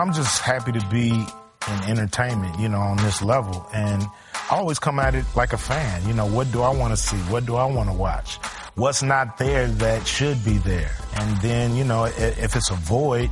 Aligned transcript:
I'm 0.00 0.14
just 0.14 0.40
happy 0.40 0.72
to 0.72 0.86
be 0.86 1.10
in 1.10 1.84
entertainment, 1.86 2.58
you 2.58 2.70
know, 2.70 2.78
on 2.78 2.96
this 2.98 3.20
level. 3.20 3.66
And 3.74 4.02
I 4.50 4.56
always 4.56 4.78
come 4.78 4.98
at 4.98 5.14
it 5.14 5.26
like 5.36 5.52
a 5.52 5.58
fan. 5.58 6.06
You 6.08 6.14
know, 6.14 6.24
what 6.24 6.50
do 6.52 6.62
I 6.62 6.70
want 6.70 6.92
to 6.92 6.96
see? 6.96 7.18
What 7.30 7.44
do 7.44 7.56
I 7.56 7.66
want 7.66 7.90
to 7.90 7.94
watch? 7.94 8.36
What's 8.76 9.02
not 9.02 9.36
there 9.36 9.66
that 9.66 10.06
should 10.06 10.42
be 10.42 10.56
there? 10.58 10.90
And 11.16 11.36
then, 11.42 11.76
you 11.76 11.84
know, 11.84 12.04
if 12.04 12.56
it's 12.56 12.70
a 12.70 12.74
void, 12.74 13.30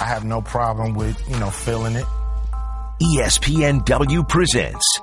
I 0.00 0.04
have 0.04 0.24
no 0.24 0.40
problem 0.40 0.94
with, 0.94 1.20
you 1.28 1.38
know, 1.38 1.50
filling 1.50 1.96
it. 1.96 2.06
ESPNW 3.02 4.26
presents 4.28 5.00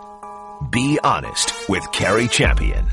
Be 0.71 0.97
Honest 1.03 1.69
with 1.69 1.91
Cari 1.91 2.27
Champion. 2.27 2.87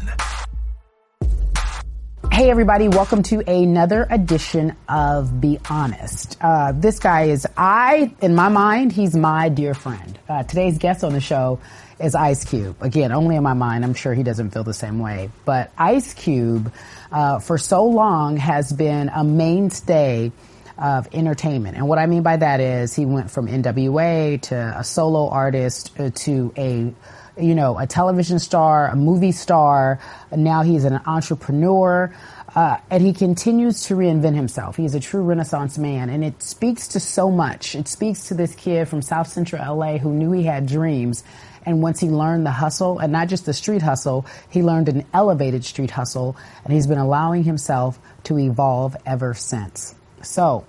Hey, 2.32 2.48
everybody, 2.48 2.88
welcome 2.88 3.22
to 3.24 3.40
another 3.46 4.06
edition 4.08 4.75
of 4.88 5.38
Be 5.38 5.58
Honest. 5.68 6.38
Uh, 6.40 6.72
this 6.72 6.98
guy 6.98 7.24
is, 7.24 7.46
I, 7.58 8.14
in 8.22 8.34
my 8.34 8.48
mind, 8.48 8.90
he's 8.90 9.14
my 9.14 9.50
dear 9.50 9.74
friend. 9.74 10.18
Uh, 10.26 10.43
today's 10.43 10.79
guest 10.79 11.04
on 11.04 11.12
the 11.12 11.21
show 11.21 11.60
is 12.00 12.14
Ice 12.14 12.46
Cube. 12.46 12.76
Again, 12.80 13.12
only 13.12 13.36
in 13.36 13.43
my 13.43 13.52
mind, 13.52 13.84
I'm 13.84 13.93
sure 13.93 14.14
he 14.14 14.22
doesn't 14.22 14.52
feel 14.52 14.64
the 14.64 14.72
same 14.72 14.98
way. 14.98 15.30
But 15.44 15.72
Ice 15.76 16.14
Cube, 16.14 16.72
uh, 17.12 17.38
for 17.38 17.58
so 17.58 17.84
long, 17.84 18.38
has 18.38 18.72
been 18.72 19.10
a 19.10 19.22
mainstay 19.22 20.32
of 20.79 21.08
entertainment. 21.12 21.76
And 21.76 21.86
what 21.86 21.99
I 21.99 22.07
mean 22.07 22.22
by 22.22 22.38
that 22.38 22.60
is 22.60 22.94
he 22.94 23.04
went 23.04 23.30
from 23.30 23.46
NWA 23.46 24.40
to 24.40 24.74
a 24.79 24.82
solo 24.82 25.29
artist 25.29 25.93
uh, 26.00 26.08
to 26.14 26.50
a 26.57 26.94
you 27.39 27.54
know, 27.54 27.79
a 27.79 27.86
television 27.86 28.39
star, 28.39 28.89
a 28.89 28.96
movie 28.96 29.32
star. 29.32 29.99
Now 30.35 30.63
he's 30.63 30.85
an 30.85 31.00
entrepreneur. 31.07 32.14
Uh, 32.55 32.77
and 32.91 33.03
he 33.03 33.14
continues 33.14 33.84
to 33.84 33.95
reinvent 33.95 34.34
himself. 34.34 34.77
He's 34.77 34.95
a 34.95 35.00
true 35.00 35.22
Renaissance 35.22 35.78
man, 35.78 36.11
and 36.11 36.22
it 36.22 36.42
speaks 36.42 36.89
to 36.89 37.00
so 37.00 37.30
much. 37.30 37.74
It 37.74 37.89
speaks 37.89 38.28
to 38.28 38.34
this 38.34 38.55
kid 38.55 38.89
from 38.89 39.00
South 39.00 39.28
Central 39.28 39.77
LA 39.77 39.97
who 39.97 40.12
knew 40.12 40.33
he 40.33 40.42
had 40.42 40.66
dreams. 40.66 41.24
And 41.64 41.80
once 41.80 42.00
he 42.00 42.08
learned 42.08 42.44
the 42.44 42.50
hustle, 42.50 42.98
and 42.98 43.11
not 43.11 43.28
just 43.28 43.46
the 43.46 43.55
street 43.55 43.80
hustle, 43.80 44.27
he 44.50 44.62
learned 44.62 44.91
an 44.91 45.06
elevated 45.14 45.64
street 45.64 45.92
hustle, 45.92 46.36
and 46.64 46.74
he's 46.74 46.86
been 46.86 46.98
allowing 46.98 47.44
himself 47.44 47.98
to 48.24 48.39
evolve 48.39 48.96
ever 49.06 49.33
since. 49.33 49.94
So, 50.22 50.67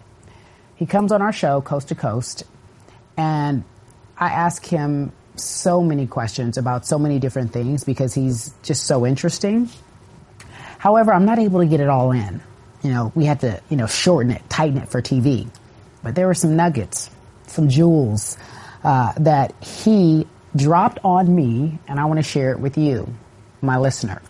he 0.76 0.86
comes 0.86 1.12
on 1.12 1.22
our 1.22 1.34
show, 1.34 1.62
Coast 1.62 1.90
to 1.90 1.96
Coast, 1.96 2.44
and 3.18 3.64
I 4.18 4.28
ask 4.28 4.66
him 4.66 5.12
so 5.36 5.82
many 5.82 6.08
questions 6.08 6.58
about 6.58 6.86
so 6.86 6.98
many 7.00 7.20
different 7.20 7.52
things 7.52 7.84
because 7.84 8.14
he's 8.14 8.54
just 8.64 8.86
so 8.86 9.06
interesting. 9.06 9.70
However, 10.78 11.14
I'm 11.14 11.26
not 11.26 11.40
able 11.40 11.62
to 11.62 11.66
get 11.66 11.80
it 11.80 11.90
all 11.90 12.12
in. 12.12 12.42
You 12.84 12.90
know, 12.92 13.12
we 13.16 13.26
had 13.26 13.40
to, 13.42 13.62
you 13.70 13.78
know, 13.78 13.88
shorten 13.88 14.32
it, 14.32 14.42
tighten 14.50 14.78
it 14.78 14.90
for 14.90 15.02
TV. 15.02 15.48
But 16.04 16.16
there 16.16 16.28
were 16.28 16.34
some 16.34 16.56
nuggets, 16.56 17.10
some 17.48 17.70
jewels 17.70 18.38
uh, 18.84 19.14
that 19.18 19.54
he 19.64 20.28
dropped 20.56 21.00
on 21.04 21.34
me, 21.34 21.80
and 21.88 22.00
I 22.00 22.06
want 22.06 22.18
to 22.18 22.24
share 22.24 22.52
it 22.52 22.60
with 22.60 22.78
you, 22.78 23.14
my 23.62 23.78
listener. 23.78 24.22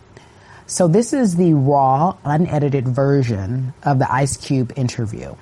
So 0.67 0.87
this 0.87 1.13
is 1.13 1.35
the 1.35 1.53
raw, 1.53 2.15
unedited 2.23 2.87
version 2.87 3.73
of 3.83 3.99
the 3.99 4.11
Ice 4.11 4.37
Cube 4.37 4.71
interview. 4.75 5.35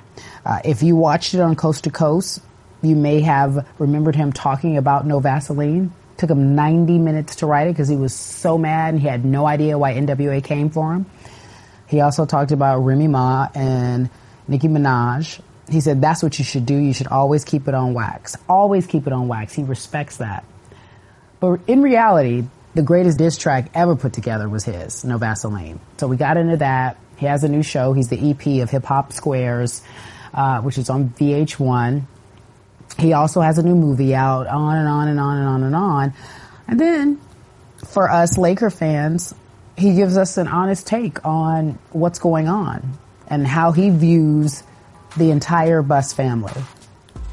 Uh, 0.45 0.59
if 0.66 0.82
you 0.82 0.95
watched 0.95 1.34
it 1.34 1.39
on 1.39 1.56
Coast 1.56 1.84
to 1.84 1.89
Coast, 1.92 2.42
you 2.81 2.95
may 2.95 3.21
have 3.21 3.67
remembered 3.79 4.15
him 4.15 4.33
talking 4.33 4.77
about 4.77 5.05
no 5.05 5.19
Vaseline. 5.19 5.91
Took 6.17 6.29
him 6.29 6.55
90 6.55 6.99
minutes 6.99 7.37
to 7.37 7.45
write 7.45 7.67
it 7.67 7.73
because 7.73 7.87
he 7.87 7.95
was 7.95 8.13
so 8.13 8.57
mad 8.57 8.93
and 8.93 9.01
he 9.01 9.07
had 9.07 9.25
no 9.25 9.45
idea 9.45 9.77
why 9.77 9.93
NWA 9.93 10.43
came 10.43 10.69
for 10.69 10.93
him. 10.93 11.05
He 11.87 11.99
also 11.99 12.25
talked 12.25 12.52
about 12.52 12.79
Remy 12.79 13.07
Ma 13.07 13.49
and 13.53 14.09
Nicki 14.47 14.67
Minaj. 14.67 15.41
He 15.69 15.81
said 15.81 16.02
that's 16.02 16.21
what 16.21 16.37
you 16.37 16.45
should 16.45 16.65
do. 16.65 16.75
You 16.75 16.93
should 16.93 17.07
always 17.07 17.43
keep 17.43 17.67
it 17.67 17.73
on 17.73 17.93
wax. 17.93 18.37
Always 18.47 18.87
keep 18.87 19.07
it 19.07 19.13
on 19.13 19.27
wax. 19.27 19.53
He 19.53 19.63
respects 19.63 20.17
that. 20.17 20.45
But 21.39 21.61
in 21.67 21.81
reality, 21.81 22.45
the 22.75 22.81
greatest 22.81 23.17
diss 23.17 23.37
track 23.37 23.70
ever 23.73 23.95
put 23.95 24.14
together 24.14 24.47
was 24.47 24.64
his, 24.64 25.03
No 25.03 25.17
Vaseline. 25.17 25.80
So 25.97 26.08
we 26.08 26.17
got 26.17 26.37
into 26.37 26.58
that. 26.58 26.97
He 27.17 27.25
has 27.25 27.43
a 27.43 27.49
new 27.49 27.64
show. 27.64 27.93
He's 27.93 28.08
the 28.08 28.31
EP 28.31 28.64
of 28.64 28.70
Hip 28.70 28.86
Hop 28.86 29.11
Squares, 29.11 29.81
uh, 30.33 30.61
which 30.61 30.77
is 30.77 30.89
on 30.89 31.09
VH1. 31.09 32.03
He 32.97 33.13
also 33.13 33.41
has 33.41 33.57
a 33.57 33.63
new 33.63 33.75
movie 33.75 34.13
out, 34.15 34.47
on 34.47 34.77
and 34.77 34.87
on 34.87 35.07
and 35.07 35.19
on 35.19 35.37
and 35.37 35.47
on 35.47 35.63
and 35.63 35.75
on. 35.75 36.13
And 36.67 36.79
then 36.79 37.21
for 37.87 38.09
us 38.09 38.37
Laker 38.37 38.69
fans, 38.69 39.33
he 39.77 39.95
gives 39.95 40.17
us 40.17 40.37
an 40.37 40.47
honest 40.47 40.87
take 40.87 41.25
on 41.25 41.79
what's 41.91 42.19
going 42.19 42.47
on 42.47 42.97
and 43.27 43.47
how 43.47 43.71
he 43.71 43.89
views 43.89 44.63
the 45.17 45.31
entire 45.31 45.81
Buss 45.81 46.13
family. 46.13 46.53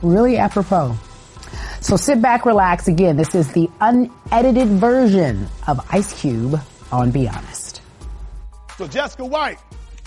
Really 0.02 0.38
apropos. 0.38 0.96
So 1.80 1.96
sit 1.96 2.20
back, 2.20 2.44
relax. 2.44 2.88
Again, 2.88 3.16
this 3.16 3.34
is 3.34 3.52
the 3.52 3.68
unedited 3.80 4.68
version 4.68 5.48
of 5.66 5.84
Ice 5.90 6.20
Cube 6.20 6.60
on 6.90 7.10
Be 7.10 7.28
Honest. 7.28 7.82
So 8.76 8.86
Jessica 8.86 9.24
White, 9.24 9.58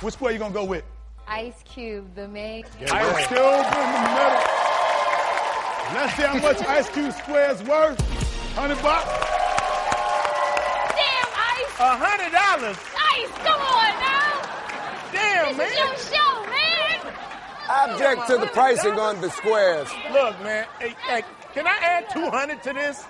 which 0.02 0.14
square 0.16 0.32
you 0.32 0.40
gonna 0.40 0.54
go 0.54 0.66
with? 0.66 0.84
Ice 1.28 1.62
Cube, 1.64 2.14
the 2.16 2.28
make. 2.28 2.66
Ice 2.82 3.28
Cube 3.28 3.40
in 3.40 4.04
the 4.04 4.10
middle. 4.16 4.61
Let's 5.94 6.16
see 6.16 6.24
how 6.24 6.38
much 6.40 6.62
Ice 6.62 6.90
Cube 6.90 7.12
Square's 7.12 7.62
worth. 7.64 8.00
Hundred 8.56 8.82
bucks. 8.82 9.12
Damn, 10.96 11.28
Ice. 11.36 11.68
A 11.80 11.92
hundred 12.00 12.32
dollars. 12.32 12.78
Ice, 12.96 13.32
come 13.44 13.60
on 13.60 13.92
now. 14.00 14.40
Damn, 15.12 15.58
this 15.58 15.58
man. 15.58 15.68
is 15.68 15.76
your 15.76 16.16
show, 16.16 16.32
man. 16.48 17.00
Object 17.92 18.28
to 18.28 18.38
the 18.38 18.48
pricing 18.48 18.98
on 19.00 19.20
the 19.20 19.30
squares. 19.32 19.90
Look, 20.14 20.42
man. 20.42 20.66
Hey, 20.80 20.96
hey, 21.08 21.24
can 21.54 21.68
I 21.68 21.78
add 21.84 22.10
two 22.10 22.30
hundred 22.30 22.64
to 22.64 22.74
this? 22.74 23.04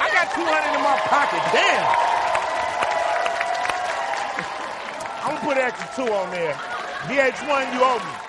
I 0.00 0.10
got 0.10 0.34
two 0.34 0.42
hundred 0.42 0.74
in 0.74 0.82
my 0.82 0.98
pocket. 1.06 1.42
Damn. 1.54 1.86
I'm 5.22 5.36
gonna 5.36 5.46
put 5.46 5.56
extra 5.56 6.04
two 6.04 6.12
on 6.12 6.30
there. 6.32 6.54
VH1, 7.06 7.74
you 7.74 7.80
owe 7.80 7.98
me. 7.98 8.21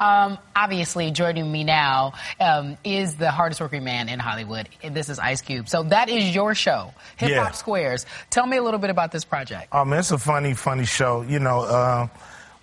Um, 0.00 0.38
obviously, 0.56 1.10
joining 1.10 1.52
me 1.52 1.62
now 1.62 2.14
um, 2.40 2.78
is 2.82 3.16
the 3.16 3.30
hardest 3.30 3.60
working 3.60 3.84
man 3.84 4.08
in 4.08 4.18
Hollywood. 4.18 4.68
This 4.82 5.10
is 5.10 5.18
Ice 5.18 5.42
Cube. 5.42 5.68
So 5.68 5.82
that 5.84 6.08
is 6.08 6.34
your 6.34 6.54
show, 6.54 6.94
Hip 7.18 7.36
Hop 7.36 7.48
Yeah. 7.48 7.50
Squares. 7.52 8.06
Tell 8.30 8.46
me 8.46 8.56
a 8.56 8.62
little 8.62 8.80
bit 8.80 8.88
about 8.90 9.12
this 9.12 9.24
project. 9.24 9.68
Oh 9.72 9.84
man, 9.84 9.98
it's 9.98 10.10
a 10.10 10.18
funny, 10.18 10.54
funny 10.54 10.86
show. 10.86 11.20
You 11.20 11.38
know, 11.38 11.60
uh, 11.60 12.08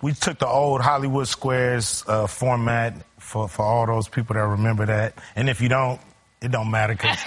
we 0.02 0.12
took 0.12 0.38
the 0.38 0.48
old 0.48 0.80
Hollywood 0.80 1.28
Squares 1.28 2.04
uh, 2.08 2.26
format 2.26 2.94
for, 3.18 3.48
for 3.48 3.62
all 3.64 3.86
those 3.86 4.08
people 4.08 4.34
that 4.34 4.46
remember 4.46 4.86
that. 4.86 5.14
And 5.36 5.48
if 5.48 5.60
you 5.60 5.68
don't, 5.68 6.00
it 6.40 6.50
don't 6.50 6.70
matter 6.70 6.94
because 6.94 7.18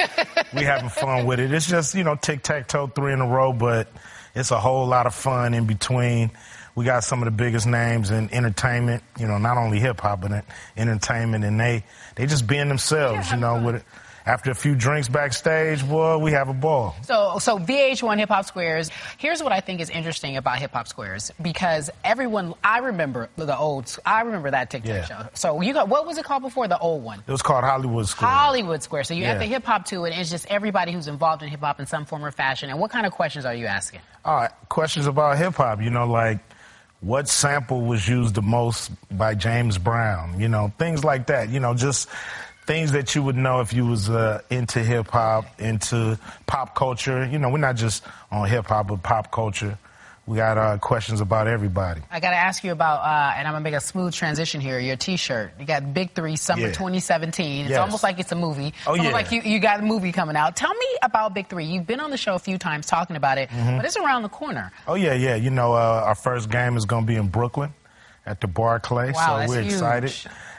we 0.54 0.64
having 0.64 0.90
fun 0.90 1.26
with 1.26 1.40
it. 1.40 1.52
It's 1.54 1.68
just, 1.68 1.96
you 1.96 2.04
know, 2.04 2.16
tic-tac-toe, 2.16 2.88
three 2.88 3.12
in 3.14 3.20
a 3.20 3.28
row, 3.28 3.52
but 3.52 3.90
it's 4.36 4.52
a 4.52 4.60
whole 4.60 4.88
lot 4.88 5.06
of 5.06 5.14
fun 5.16 5.54
in 5.54 5.66
between. 5.66 6.32
We 6.76 6.86
got 6.86 7.04
some 7.04 7.22
of 7.22 7.26
the 7.26 7.32
biggest 7.32 7.68
names 7.68 8.12
in 8.12 8.34
entertainment, 8.34 9.04
you 9.20 9.28
know, 9.28 9.38
not 9.38 9.58
only 9.58 9.80
hip 9.80 10.00
hop, 10.00 10.22
but 10.22 10.32
in 10.32 10.44
entertainment, 10.78 11.44
and 11.44 11.60
they, 11.60 11.84
they 12.16 12.26
just 12.26 12.48
being 12.48 12.70
themselves, 12.70 13.30
you 13.32 13.38
know, 13.38 13.62
with 13.62 13.76
it. 13.76 13.84
After 14.26 14.52
a 14.52 14.56
few 14.56 14.76
drinks 14.76 15.10
backstage, 15.10 15.88
boy, 15.88 16.18
we 16.20 16.32
have 16.32 16.48
a 16.48 16.54
ball. 16.54 16.96
So, 17.04 17.40
so 17.40 17.58
VH1 17.58 18.18
Hip 18.20 18.30
Hop 18.30 18.46
Squares. 18.46 18.92
Here's 19.18 19.42
what 19.42 19.52
I 19.52 19.60
think 19.62 19.82
is 19.82 19.90
interesting 19.90 20.38
about 20.38 20.60
Hip 20.60 20.72
Hop 20.74 20.88
Squares 20.88 21.32
because 21.42 21.90
everyone, 22.04 22.54
I 22.64 22.80
remember 22.80 23.30
the 23.36 23.58
old, 23.58 23.98
I 24.06 24.22
remember 24.22 24.52
that 24.52 24.70
TikTok 24.70 24.90
Yeah. 24.94 25.06
show. 25.06 25.28
So 25.34 25.62
you 25.62 25.74
got 25.74 25.88
what 25.90 26.06
was 26.06 26.18
it 26.20 26.26
called 26.26 26.44
before 26.44 26.68
the 26.68 26.78
old 26.78 27.04
one? 27.04 27.24
It 27.26 27.32
was 27.32 27.42
called 27.42 27.64
Hollywood 27.64 28.08
Squares. 28.08 28.32
Hollywood 28.34 28.84
Square. 28.84 29.06
So 29.06 29.14
you 29.16 29.24
Yeah. 29.24 29.30
have 29.30 29.40
the 29.40 29.46
hip 29.46 29.66
hop 29.66 29.86
to 29.86 30.06
it, 30.06 30.12
and 30.12 30.22
it's 30.22 30.30
just 30.30 30.46
everybody 30.50 30.92
who's 30.92 31.08
involved 31.08 31.42
in 31.42 31.50
hip 31.50 31.62
hop 31.62 31.80
in 31.80 31.88
some 31.88 32.06
form 32.06 32.24
or 32.24 32.32
fashion. 32.32 32.70
And 32.70 32.80
what 32.80 32.92
kind 32.92 33.06
of 33.08 33.12
questions 33.14 33.46
are 33.46 33.54
you 33.56 33.66
asking? 33.66 34.02
All 34.24 34.36
right, 34.36 34.52
questions 34.70 35.08
about 35.08 35.38
hip 35.40 35.56
hop. 35.56 35.82
You 35.82 35.90
know, 35.90 36.06
like 36.06 36.38
what 37.00 37.28
sample 37.28 37.82
was 37.82 38.08
used 38.08 38.36
the 38.36 38.44
most 38.44 38.92
by 39.18 39.34
James 39.34 39.80
Brown? 39.80 40.40
You 40.40 40.48
know, 40.48 40.72
things 40.78 41.04
like 41.04 41.26
that. 41.28 41.50
You 41.50 41.60
know, 41.60 41.74
just 41.74 42.08
things 42.72 42.94
that 42.94 43.14
you 43.16 43.22
would 43.22 43.36
know 43.36 43.60
if 43.60 43.74
you 43.74 43.86
was 43.86 44.10
uh, 44.10 44.40
into 44.50 44.80
hip 44.82 45.08
hop, 45.10 45.60
into 45.60 46.18
pop 46.48 46.74
culture. 46.74 47.26
You 47.26 47.38
know, 47.38 47.50
we're 47.50 47.58
not 47.58 47.76
just 47.76 48.02
on 48.32 48.48
hip 48.48 48.66
hop, 48.68 48.88
but 48.88 49.04
pop 49.04 49.30
culture. 49.30 49.78
We 50.26 50.38
got 50.38 50.58
uh, 50.58 50.78
questions 50.78 51.20
about 51.20 51.48
everybody. 51.48 52.00
I 52.10 52.22
got 52.22 52.30
to 52.30 52.38
ask 52.38 52.64
you 52.64 52.72
about, 52.72 53.02
uh, 53.02 53.34
and 53.36 53.46
I'm 53.46 53.54
gonna 53.56 53.64
make 53.64 53.74
a 53.74 53.82
smooth 53.82 54.14
transition 54.14 54.62
here. 54.62 54.80
Your 54.80 54.96
T-shirt. 54.96 55.52
You 55.60 55.66
got 55.66 55.94
Big 55.94 56.14
Three 56.14 56.38
Summer 56.38 56.68
Yeah. 56.68 56.72
2017. 56.72 57.62
It's 57.66 57.72
Yes. 57.72 57.80
almost 57.80 58.04
like 58.04 58.20
it's 58.20 58.32
a 58.32 58.36
movie. 58.36 58.68
It's 58.68 58.78
Oh, 58.88 58.94
yeah. 58.94 59.10
like 59.10 59.32
you, 59.34 59.42
you 59.42 59.60
got 59.60 59.80
a 59.82 59.84
movie 59.84 60.14
coming 60.14 60.38
out. 60.38 60.56
Tell 60.56 60.74
me 60.74 60.86
about 61.02 61.34
Big 61.34 61.50
Three. 61.50 61.66
You've 61.66 61.88
been 61.88 62.00
on 62.00 62.12
the 62.12 62.18
show 62.18 62.36
a 62.36 62.40
few 62.40 62.58
times 62.58 62.86
talking 62.86 63.18
about 63.18 63.38
it, 63.38 63.50
Mm-hmm. 63.50 63.78
but 63.78 63.86
it's 63.86 63.98
around 63.98 64.22
the 64.22 64.30
corner. 64.30 64.72
Oh 64.88 64.94
yeah, 64.94 65.14
yeah. 65.16 65.36
You 65.36 65.50
know, 65.50 65.74
uh, 65.74 66.04
our 66.06 66.16
first 66.16 66.50
game 66.50 66.78
is 66.78 66.86
going 66.86 67.04
to 67.04 67.08
be 67.08 67.16
in 67.18 67.28
Brooklyn 67.28 67.74
at 68.26 68.40
the 68.40 68.48
Barclay, 68.48 69.12
Wow, 69.12 69.28
so 69.28 69.38
that's 69.40 69.50
we're 69.50 69.62
huge. 69.64 69.74
excited. 69.74 70.14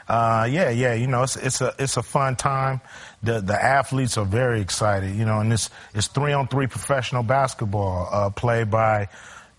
Uh, 0.07 0.47
yeah, 0.49 0.69
yeah. 0.69 0.93
You 0.93 1.07
know, 1.07 1.23
it's 1.23 1.35
it's 1.35 1.61
a 1.61 1.73
it's 1.79 1.97
a 1.97 2.03
fun 2.03 2.35
time. 2.35 2.81
The 3.23 3.39
the 3.41 3.61
athletes 3.61 4.17
are 4.17 4.25
very 4.25 4.61
excited. 4.61 5.15
You 5.15 5.25
know, 5.25 5.39
and 5.39 5.51
it's 5.53 5.69
it's 5.93 6.07
three 6.07 6.33
on 6.33 6.47
three 6.47 6.67
professional 6.67 7.23
basketball 7.23 8.09
uh, 8.11 8.29
played 8.29 8.69
by 8.71 9.07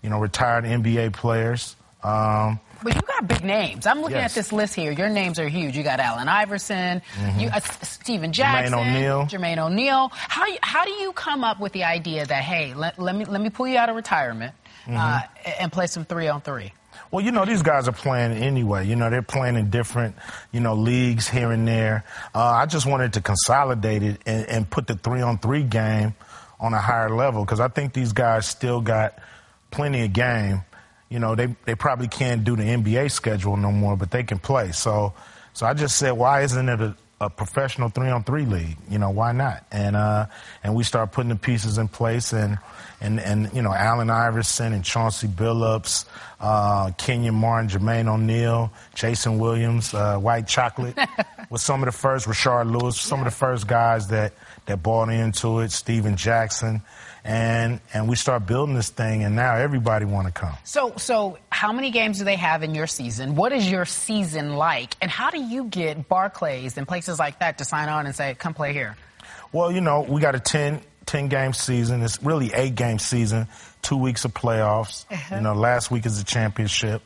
you 0.01 0.09
know, 0.09 0.19
retired 0.19 0.65
NBA 0.65 1.13
players. 1.13 1.75
Um, 2.03 2.59
But 2.83 2.93
you 2.93 3.01
got 3.01 3.27
big 3.27 3.43
names. 3.43 3.87
I'm 3.87 4.01
looking 4.01 4.17
Yes. 4.17 4.33
at 4.33 4.35
this 4.35 4.51
list 4.53 4.75
here. 4.75 4.91
Your 4.91 5.09
names 5.09 5.39
are 5.39 5.47
huge. 5.47 5.75
You 5.75 5.81
got 5.81 5.99
Allen 5.99 6.27
Iverson, 6.29 7.01
you, 7.39 7.47
uh, 7.47 7.55
S- 7.55 7.89
Stephen 7.89 8.31
Jackson, 8.31 8.75
O'Neal. 8.75 9.25
Jermaine 9.25 9.57
O'Neal. 9.57 10.11
How 10.13 10.45
how 10.61 10.85
do 10.85 10.91
you 10.91 11.11
come 11.13 11.43
up 11.43 11.59
with 11.59 11.71
the 11.73 11.85
idea 11.85 12.23
that 12.27 12.43
hey, 12.43 12.75
let, 12.75 12.99
let 12.99 13.15
me 13.15 13.25
let 13.25 13.41
me 13.41 13.49
pull 13.49 13.67
you 13.67 13.79
out 13.79 13.89
of 13.89 13.95
retirement 13.95 14.53
uh, 14.87 15.21
and 15.59 15.71
play 15.71 15.87
some 15.87 16.05
three 16.05 16.27
on 16.27 16.41
three? 16.41 16.71
Well, 17.11 17.23
you 17.23 17.31
know, 17.31 17.45
these 17.45 17.61
guys 17.61 17.87
are 17.87 17.93
playing 17.93 18.33
anyway. 18.33 18.87
You 18.87 18.95
know, 18.95 19.09
they're 19.09 19.21
playing 19.21 19.55
in 19.55 19.69
different, 19.69 20.15
you 20.51 20.59
know, 20.59 20.73
leagues 20.73 21.27
here 21.27 21.51
and 21.51 21.67
there. 21.67 22.03
Uh, 22.33 22.43
I 22.43 22.65
just 22.65 22.85
wanted 22.85 23.13
to 23.13 23.21
consolidate 23.21 24.03
it 24.03 24.21
and, 24.25 24.45
and 24.47 24.69
put 24.69 24.87
the 24.87 24.95
three 24.95 25.21
on 25.21 25.37
three 25.37 25.63
game 25.63 26.15
on 26.59 26.73
a 26.73 26.79
higher 26.79 27.09
level 27.09 27.43
because 27.43 27.59
I 27.59 27.67
think 27.67 27.93
these 27.93 28.13
guys 28.13 28.47
still 28.47 28.81
got 28.81 29.19
plenty 29.71 30.03
of 30.03 30.13
game. 30.13 30.63
You 31.09 31.19
know, 31.19 31.35
they, 31.35 31.55
they 31.65 31.75
probably 31.75 32.07
can't 32.07 32.43
do 32.43 32.55
the 32.55 32.63
NBA 32.63 33.11
schedule 33.11 33.57
no 33.57 33.71
more, 33.71 33.95
but 33.95 34.11
they 34.11 34.23
can 34.23 34.39
play. 34.39 34.71
So, 34.71 35.13
so 35.53 35.65
I 35.65 35.73
just 35.73 35.97
said, 35.97 36.11
why 36.11 36.41
isn't 36.41 36.67
it 36.67 36.81
a, 36.81 36.95
a 37.21 37.29
professional 37.29 37.89
three 37.89 38.09
on 38.09 38.23
three 38.23 38.45
league? 38.45 38.77
You 38.89 38.99
know, 38.99 39.09
why 39.09 39.31
not? 39.31 39.65
And, 39.71 39.95
uh, 39.95 40.25
and 40.63 40.75
we 40.75 40.83
start 40.83 41.11
putting 41.11 41.29
the 41.29 41.35
pieces 41.35 41.77
in 41.77 41.87
place 41.87 42.33
and, 42.33 42.57
and, 43.01 43.19
and, 43.19 43.51
you 43.53 43.61
know, 43.61 43.73
Allen 43.73 44.09
Iverson 44.09 44.73
and 44.73 44.83
Chauncey 44.83 45.27
Billups, 45.27 46.05
uh, 46.39 46.91
Kenyon 46.97 47.35
Martin, 47.35 47.69
Jermaine 47.69 48.07
O'Neal, 48.07 48.71
Jason 48.95 49.39
Williams, 49.39 49.93
uh, 49.93 50.17
White 50.17 50.47
Chocolate 50.47 50.97
was 51.49 51.61
some 51.61 51.81
of 51.81 51.85
the 51.85 51.91
first, 51.91 52.27
Rashard 52.27 52.71
Lewis, 52.71 52.99
some 52.99 53.19
of 53.19 53.25
the 53.25 53.31
first 53.31 53.67
guys 53.67 54.07
that, 54.09 54.33
that 54.65 54.81
bought 54.81 55.09
into 55.09 55.59
it, 55.59 55.71
Stephen 55.71 56.17
Jackson. 56.17 56.81
And, 57.23 57.79
and 57.91 58.07
we 58.07 58.15
start 58.15 58.45
building 58.45 58.75
this 58.75 58.89
thing 58.89 59.23
and 59.23 59.35
now 59.35 59.55
everybody 59.55 60.05
want 60.05 60.27
to 60.27 60.33
come. 60.33 60.53
So 60.63 60.93
so 60.97 61.39
how 61.49 61.71
many 61.71 61.89
games 61.89 62.19
do 62.19 62.25
they 62.25 62.35
have 62.35 62.61
in 62.61 62.75
your 62.75 62.85
season? 62.85 63.35
What 63.35 63.51
is 63.51 63.69
your 63.69 63.85
season 63.85 64.57
like? 64.57 64.95
And 65.01 65.09
how 65.09 65.31
do 65.31 65.41
you 65.41 65.65
get 65.65 66.07
Barclays 66.07 66.77
and 66.77 66.87
places 66.87 67.04
like 67.07 67.39
that 67.39 67.57
to 67.59 67.65
sign 67.65 67.89
on 67.89 68.05
and 68.05 68.15
say, 68.15 68.35
come 68.35 68.53
play 68.53 68.73
here? 68.73 68.95
Well, 69.51 69.71
you 69.71 69.81
know, 69.81 70.01
we 70.01 70.21
got 70.21 70.35
a 70.35 70.39
10, 70.39 70.81
10 71.05 71.27
game 71.27 71.53
season. 71.53 72.01
It's 72.01 72.21
really 72.21 72.51
eight 72.53 72.75
game 72.75 72.99
season, 72.99 73.47
two 73.81 73.97
weeks 73.97 74.25
of 74.25 74.33
playoffs. 74.33 75.05
Uh-huh. 75.11 75.35
You 75.35 75.41
know, 75.41 75.53
last 75.53 75.91
week 75.91 76.05
is 76.05 76.17
the 76.17 76.25
championship. 76.25 77.01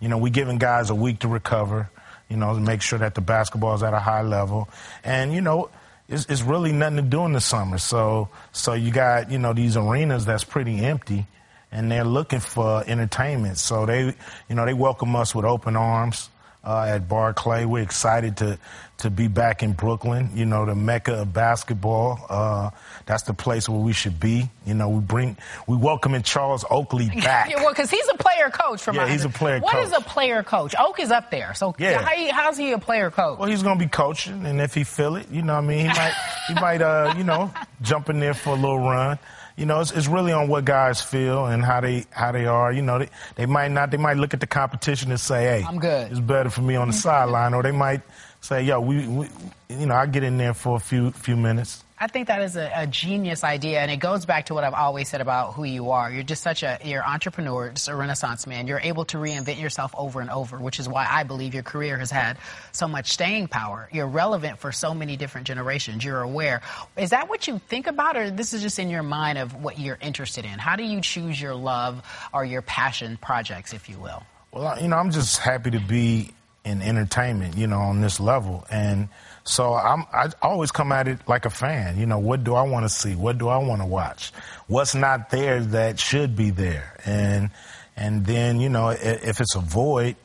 You 0.00 0.08
know, 0.08 0.18
we're 0.18 0.32
giving 0.32 0.58
guys 0.58 0.90
a 0.90 0.94
week 0.94 1.20
to 1.20 1.28
recover, 1.28 1.88
you 2.28 2.36
know, 2.36 2.54
to 2.54 2.60
make 2.60 2.82
sure 2.82 2.98
that 2.98 3.14
the 3.14 3.20
basketball 3.20 3.74
is 3.74 3.82
at 3.82 3.94
a 3.94 3.98
high 3.98 4.22
level. 4.22 4.68
And, 5.04 5.32
you 5.32 5.40
know, 5.40 5.70
it's, 6.08 6.26
it's 6.26 6.42
really 6.42 6.72
nothing 6.72 6.96
to 6.96 7.02
do 7.02 7.24
in 7.24 7.32
the 7.32 7.40
summer. 7.40 7.78
So, 7.78 8.28
so 8.52 8.72
you 8.72 8.90
got, 8.90 9.30
you 9.30 9.38
know, 9.38 9.52
these 9.52 9.76
arenas 9.76 10.24
that's 10.24 10.44
pretty 10.44 10.84
empty 10.84 11.26
and 11.70 11.90
they're 11.90 12.04
looking 12.04 12.40
for 12.40 12.84
entertainment. 12.86 13.58
So 13.58 13.86
they, 13.86 14.14
you 14.48 14.54
know, 14.54 14.66
they 14.66 14.74
welcome 14.74 15.16
us 15.16 15.34
with 15.34 15.44
open 15.44 15.76
arms 15.76 16.28
uh, 16.64 16.84
at 16.88 17.08
Barclay. 17.08 17.64
We're 17.64 17.82
excited 17.82 18.36
to 18.38 18.58
to 18.98 19.10
be 19.10 19.26
back 19.26 19.64
in 19.64 19.72
Brooklyn. 19.72 20.30
You 20.34 20.44
know, 20.46 20.64
the 20.64 20.76
mecca 20.76 21.22
of 21.22 21.32
basketball. 21.32 22.24
Uh, 22.28 22.70
that's 23.04 23.24
the 23.24 23.34
place 23.34 23.68
where 23.68 23.80
we 23.80 23.92
should 23.92 24.20
be. 24.20 24.48
You 24.64 24.74
know, 24.74 24.88
we 24.90 25.00
bring 25.00 25.36
we 25.66 25.76
welcoming 25.76 26.22
Charles 26.22 26.64
Oakley 26.70 27.08
back. 27.24 27.50
Yeah, 27.50 27.56
well, 27.56 27.70
because 27.70 27.90
he's 27.90 28.06
a 28.08 28.16
player 28.16 28.48
coach 28.50 28.80
from 28.82 28.94
Yeah, 28.96 29.08
he's 29.08 29.24
a 29.24 29.28
player 29.28 29.58
What 29.60 29.76
is 29.78 29.90
coach. 29.90 30.00
a 30.00 30.08
player 30.08 30.42
coach? 30.44 30.74
Oak 30.78 31.00
is 31.00 31.10
up 31.10 31.30
there. 31.32 31.52
So 31.54 31.74
Yeah. 31.78 32.00
how 32.02 32.10
he- 32.14 32.28
how's 32.30 32.56
he 32.56 32.72
a 32.72 32.78
player 32.78 33.10
coach? 33.10 33.38
Well, 33.40 33.48
he's 33.48 33.62
gonna 33.64 33.78
be 33.80 33.88
coaching, 33.88 34.46
and 34.46 34.60
if 34.60 34.72
he 34.74 34.84
feel 34.84 35.16
it, 35.16 35.28
you 35.30 35.42
know, 35.42 35.54
what 35.54 35.64
I 35.64 35.66
mean, 35.66 35.78
he 35.80 35.88
might, 35.88 36.14
he 36.48 36.54
might, 36.60 36.82
uh, 36.82 37.14
you 37.16 37.24
know, 37.24 37.52
jump 37.82 38.08
in 38.08 38.20
there 38.20 38.34
for 38.34 38.50
a 38.50 38.56
little 38.56 38.78
run. 38.78 39.18
You 39.56 39.66
know, 39.66 39.80
it's, 39.80 39.92
it's 39.92 40.08
really 40.08 40.32
on 40.32 40.48
what 40.48 40.64
guys 40.64 41.00
feel 41.02 41.46
and 41.46 41.64
how 41.64 41.80
they 41.80 42.06
how 42.10 42.32
they 42.32 42.46
are. 42.46 42.72
You 42.72 42.82
know, 42.82 42.98
they, 42.98 43.08
they 43.36 43.46
might 43.46 43.70
not, 43.70 43.90
they 43.90 43.96
might 43.96 44.16
look 44.16 44.34
at 44.34 44.40
the 44.40 44.46
competition 44.46 45.10
and 45.10 45.20
say, 45.20 45.44
"Hey, 45.44 45.64
I'm 45.66 45.78
good." 45.78 46.10
It's 46.10 46.20
better 46.20 46.50
for 46.50 46.62
me 46.62 46.76
on 46.76 46.88
the 46.88 46.92
mm-hmm. 46.92 47.00
sideline," 47.00 47.54
or 47.54 47.62
they 47.62 47.72
might 47.72 48.02
say, 48.40 48.62
"Yo, 48.62 48.80
we, 48.80 49.06
we 49.06 49.28
you 49.68 49.86
know, 49.86 49.94
I 49.94 50.06
get 50.06 50.22
in 50.22 50.38
there 50.38 50.54
for 50.54 50.76
a 50.76 50.80
few 50.80 51.10
few 51.12 51.36
minutes." 51.36 51.84
I 52.02 52.08
think 52.08 52.26
that 52.26 52.42
is 52.42 52.56
a, 52.56 52.68
a 52.74 52.84
genius 52.88 53.44
idea, 53.44 53.78
and 53.78 53.88
it 53.88 53.98
goes 53.98 54.26
back 54.26 54.46
to 54.46 54.54
what 54.54 54.64
I've 54.64 54.74
always 54.74 55.08
said 55.08 55.20
about 55.20 55.54
who 55.54 55.62
you 55.62 55.92
are. 55.92 56.10
You're 56.10 56.24
just 56.24 56.42
such 56.42 56.64
a 56.64 56.76
you're 56.84 57.06
entrepreneur, 57.06 57.70
just 57.70 57.86
a 57.86 57.94
renaissance 57.94 58.44
man. 58.44 58.66
You're 58.66 58.80
able 58.80 59.04
to 59.04 59.18
reinvent 59.18 59.60
yourself 59.60 59.94
over 59.96 60.20
and 60.20 60.28
over, 60.28 60.58
which 60.58 60.80
is 60.80 60.88
why 60.88 61.06
I 61.08 61.22
believe 61.22 61.54
your 61.54 61.62
career 61.62 61.96
has 61.98 62.10
had 62.10 62.38
so 62.72 62.88
much 62.88 63.12
staying 63.12 63.46
power. 63.46 63.88
You're 63.92 64.08
relevant 64.08 64.58
for 64.58 64.72
so 64.72 64.94
many 64.94 65.16
different 65.16 65.46
generations. 65.46 66.04
You're 66.04 66.22
aware. 66.22 66.62
Is 66.96 67.10
that 67.10 67.28
what 67.28 67.46
you 67.46 67.60
think 67.68 67.86
about, 67.86 68.16
or 68.16 68.32
this 68.32 68.52
is 68.52 68.62
just 68.62 68.80
in 68.80 68.90
your 68.90 69.04
mind 69.04 69.38
of 69.38 69.62
what 69.62 69.78
you're 69.78 69.98
interested 70.00 70.44
in? 70.44 70.58
How 70.58 70.74
do 70.74 70.82
you 70.82 71.02
choose 71.02 71.40
your 71.40 71.54
love 71.54 72.02
or 72.34 72.44
your 72.44 72.62
passion 72.62 73.16
projects, 73.16 73.72
if 73.72 73.88
you 73.88 74.00
will? 74.00 74.24
Well, 74.50 74.76
you 74.82 74.88
know, 74.88 74.96
I'm 74.96 75.12
just 75.12 75.38
happy 75.38 75.70
to 75.70 75.78
be 75.78 76.32
in 76.64 76.80
entertainment, 76.82 77.56
you 77.56 77.66
know, 77.66 77.80
on 77.80 78.00
this 78.00 78.20
level. 78.20 78.64
And 78.70 79.08
so 79.44 79.74
I'm, 79.74 80.04
I 80.12 80.30
always 80.40 80.70
come 80.70 80.92
at 80.92 81.08
it 81.08 81.18
like 81.26 81.44
a 81.44 81.50
fan. 81.50 81.98
You 81.98 82.06
know, 82.06 82.18
what 82.18 82.44
do 82.44 82.54
I 82.54 82.62
want 82.62 82.84
to 82.84 82.88
see? 82.88 83.14
What 83.14 83.38
do 83.38 83.48
I 83.48 83.58
want 83.58 83.80
to 83.80 83.86
watch? 83.86 84.32
What's 84.68 84.94
not 84.94 85.30
there 85.30 85.60
that 85.60 85.98
should 85.98 86.36
be 86.36 86.50
there? 86.50 86.96
And, 87.04 87.50
and 87.96 88.24
then, 88.24 88.60
you 88.60 88.68
know, 88.68 88.90
if 88.90 89.40
it's 89.40 89.56
a 89.56 89.60
void, 89.60 90.16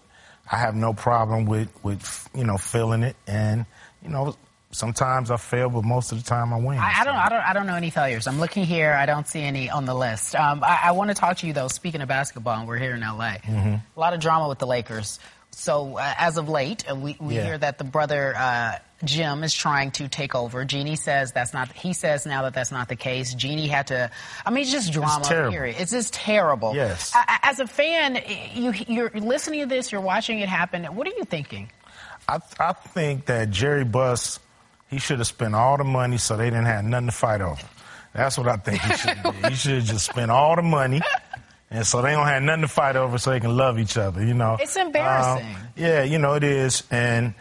I 0.51 0.57
have 0.57 0.75
no 0.75 0.93
problem 0.93 1.45
with, 1.45 1.69
with, 1.83 2.29
you 2.35 2.43
know, 2.43 2.57
filling 2.57 3.03
it. 3.03 3.15
And, 3.25 3.65
you 4.03 4.09
know, 4.09 4.35
sometimes 4.71 5.31
I 5.31 5.37
fail, 5.37 5.69
but 5.69 5.83
most 5.83 6.11
of 6.11 6.23
the 6.23 6.23
time 6.23 6.53
I 6.53 6.57
win. 6.57 6.77
I, 6.77 6.99
I 6.99 7.03
don't, 7.03 7.15
I 7.15 7.29
don't, 7.29 7.49
I 7.49 7.53
don't 7.53 7.67
know 7.67 7.75
any 7.75 7.89
failures. 7.89 8.27
I'm 8.27 8.39
looking 8.39 8.63
here. 8.63 8.93
I 8.93 9.05
don't 9.05 9.27
see 9.27 9.41
any 9.41 9.69
on 9.69 9.85
the 9.85 9.95
list. 9.95 10.35
Um, 10.35 10.63
I, 10.63 10.81
I 10.85 10.91
want 10.91 11.09
to 11.09 11.15
talk 11.15 11.37
to 11.37 11.47
you 11.47 11.53
though. 11.53 11.67
Speaking 11.67 12.01
of 12.01 12.07
basketball, 12.07 12.59
and 12.59 12.67
we're 12.67 12.77
here 12.77 12.93
in 12.93 13.01
LA. 13.01 13.37
Mm-hmm. 13.43 13.75
A 13.95 13.99
lot 13.99 14.13
of 14.13 14.19
drama 14.19 14.47
with 14.47 14.59
the 14.59 14.67
Lakers. 14.67 15.19
So 15.59 15.97
uh, 15.97 16.13
as 16.19 16.37
of 16.37 16.49
late, 16.49 16.89
uh, 16.89 16.93
we, 16.95 17.17
we 17.19 17.35
Yeah. 17.35 17.43
hear 17.45 17.57
that 17.57 17.79
the 17.79 17.83
brother 17.83 18.35
uh, 18.37 18.73
Jim 19.03 19.43
is 19.43 19.55
trying 19.55 19.89
to 19.91 20.07
take 20.07 20.35
over. 20.35 20.63
Jeanie 20.65 20.95
says 20.95 21.31
that's 21.31 21.51
not. 21.51 21.71
He 21.71 21.93
says 21.93 22.27
now 22.27 22.43
that 22.43 22.53
that's 22.53 22.71
not 22.71 22.89
the 22.89 22.95
case. 22.95 23.33
Jeanie 23.33 23.67
had 23.67 23.87
to. 23.87 24.11
I 24.45 24.51
mean, 24.51 24.61
it's 24.61 24.71
just 24.71 24.93
drama. 24.93 25.25
terrible. 25.25 25.51
Period. 25.51 25.75
It's 25.79 25.91
just 25.91 26.13
terrible. 26.13 26.75
Yes. 26.75 27.11
A- 27.15 27.45
As 27.47 27.59
a 27.59 27.65
fan, 27.67 28.21
you 28.53 28.71
you're 28.87 29.09
listening 29.09 29.61
to 29.61 29.65
this. 29.65 29.91
You're 29.91 30.01
watching 30.01 30.39
it 30.39 30.47
happen. 30.49 30.85
What 30.85 31.07
are 31.07 31.13
you 31.17 31.23
thinking? 31.25 31.71
I, 32.29 32.39
I 32.59 32.73
think 32.73 33.25
that 33.25 33.49
Jerry 33.49 33.83
Buss, 33.83 34.39
he 34.89 34.99
should 34.99 35.17
have 35.17 35.27
spent 35.27 35.55
all 35.55 35.77
the 35.77 35.83
money 35.83 36.17
so 36.17 36.37
they 36.37 36.51
didn't 36.51 36.65
have 36.65 36.85
nothing 36.85 37.07
to 37.07 37.11
fight 37.13 37.41
over. 37.41 37.61
That's 38.13 38.37
what 38.37 38.47
I 38.47 38.57
think 38.57 38.81
he 38.81 38.93
should 38.95 39.17
have 39.17 39.33
did. 39.41 39.45
He 39.51 39.55
should 39.55 39.75
have 39.75 39.85
just 39.85 40.05
spent 40.07 40.31
all 40.31 40.55
the 40.55 40.61
money, 40.63 41.01
and 41.69 41.85
so 41.85 42.01
they 42.01 42.11
don't 42.11 42.27
have 42.27 42.43
nothing 42.43 42.61
to 42.61 42.67
fight 42.67 42.95
over 42.95 43.17
so 43.17 43.31
they 43.31 43.39
can 43.39 43.55
love 43.55 43.77
each 43.79 43.97
other, 43.97 44.23
you 44.23 44.33
know. 44.33 44.57
It's 44.59 44.75
embarrassing. 44.75 45.45
Um, 45.45 45.61
yeah, 45.75 46.03
you 46.03 46.17
know, 46.17 46.33
it 46.33 46.43
is. 46.43 46.83
And, 46.91 47.33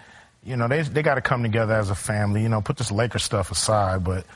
you 0.44 0.56
know, 0.56 0.68
they, 0.68 0.82
they 0.82 1.02
got 1.02 1.14
to 1.14 1.20
come 1.20 1.42
together 1.42 1.74
as 1.74 1.90
a 1.90 1.94
family. 1.94 2.42
You 2.42 2.48
know, 2.48 2.60
put 2.60 2.76
this 2.76 2.90
Laker 2.90 3.18
stuff 3.18 3.50
aside, 3.50 4.02
but 4.04 4.26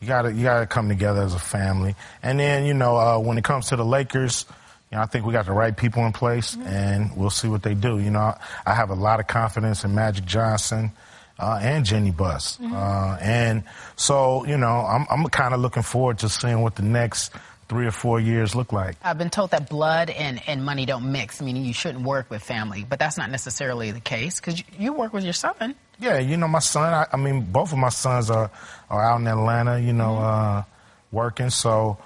you 0.00 0.06
got 0.08 0.22
to 0.22 0.32
you 0.32 0.44
gotta 0.44 0.66
come 0.66 0.88
together 0.88 1.22
as 1.22 1.34
a 1.34 1.38
family. 1.38 1.94
And 2.22 2.40
then, 2.40 2.64
you 2.64 2.74
know, 2.74 2.96
uh, 2.96 3.18
when 3.18 3.38
it 3.38 3.44
comes 3.44 3.66
to 3.68 3.76
the 3.76 3.84
Lakers, 3.84 4.46
you 4.90 4.96
know, 4.96 5.02
I 5.02 5.06
think 5.06 5.26
we 5.26 5.32
got 5.32 5.46
the 5.46 5.52
right 5.52 5.76
people 5.76 6.04
in 6.06 6.12
place, 6.12 6.56
and 6.64 7.16
we'll 7.16 7.30
see 7.30 7.48
what 7.48 7.62
they 7.62 7.74
do. 7.74 7.98
You 7.98 8.10
know, 8.10 8.34
I 8.66 8.74
have 8.74 8.90
a 8.90 8.94
lot 8.94 9.20
of 9.20 9.26
confidence 9.26 9.84
in 9.84 9.94
Magic 9.94 10.24
Johnson 10.24 10.92
uh, 11.38 11.58
and 11.62 11.84
Jenny 11.84 12.10
Buss. 12.10 12.58
Uh, 12.60 13.18
and 13.20 13.62
so, 13.96 14.44
you 14.46 14.56
know, 14.56 14.86
I'm, 14.86 15.06
I'm 15.10 15.24
kind 15.26 15.54
of 15.54 15.60
looking 15.60 15.82
forward 15.82 16.18
to 16.20 16.28
seeing 16.28 16.60
what 16.62 16.76
the 16.76 16.82
next 16.82 17.32
three 17.70 17.86
or 17.86 17.92
four 17.92 18.18
years 18.18 18.56
look 18.56 18.72
like. 18.72 18.96
I've 19.00 19.16
been 19.16 19.30
told 19.30 19.52
that 19.52 19.70
blood 19.70 20.10
and, 20.10 20.42
and 20.48 20.64
money 20.64 20.86
don't 20.86 21.12
mix, 21.12 21.40
meaning 21.40 21.64
you 21.64 21.72
shouldn't 21.72 22.04
work 22.04 22.28
with 22.28 22.42
family. 22.42 22.84
But 22.86 22.98
that's 22.98 23.16
not 23.16 23.30
necessarily 23.30 23.92
the 23.92 24.00
case 24.00 24.40
because 24.40 24.58
you, 24.58 24.64
you 24.76 24.92
work 24.92 25.12
with 25.12 25.22
your 25.22 25.32
son. 25.32 25.76
Yeah, 26.00 26.18
you 26.18 26.36
know, 26.36 26.48
my 26.48 26.58
son, 26.58 26.92
I, 26.92 27.06
I 27.12 27.16
mean, 27.16 27.42
both 27.42 27.70
of 27.70 27.78
my 27.78 27.90
sons 27.90 28.28
are, 28.28 28.50
are 28.90 29.04
out 29.04 29.20
in 29.20 29.28
Atlanta, 29.28 29.78
you 29.78 29.92
know, 29.92 30.18
uh, 30.18 30.64
working. 31.12 31.50
So, 31.50 31.98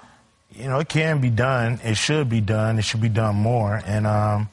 you 0.51 0.69
know, 0.69 0.77
it 0.77 0.87
can 0.87 1.19
be 1.19 1.31
done. 1.31 1.79
It 1.83 1.97
should 1.97 2.29
be 2.29 2.41
done. 2.41 2.77
It 2.77 2.83
should 2.83 3.01
be 3.01 3.09
done 3.09 3.35
more. 3.35 3.81
And, 3.87 4.05
um, 4.05 4.49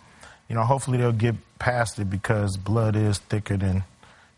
you 0.48 0.54
know, 0.54 0.62
hopefully 0.62 0.96
they'll 0.96 1.12
get 1.12 1.34
past 1.58 1.98
it 1.98 2.08
because 2.08 2.56
blood 2.56 2.96
is 2.96 3.18
thicker 3.18 3.58
than, 3.58 3.84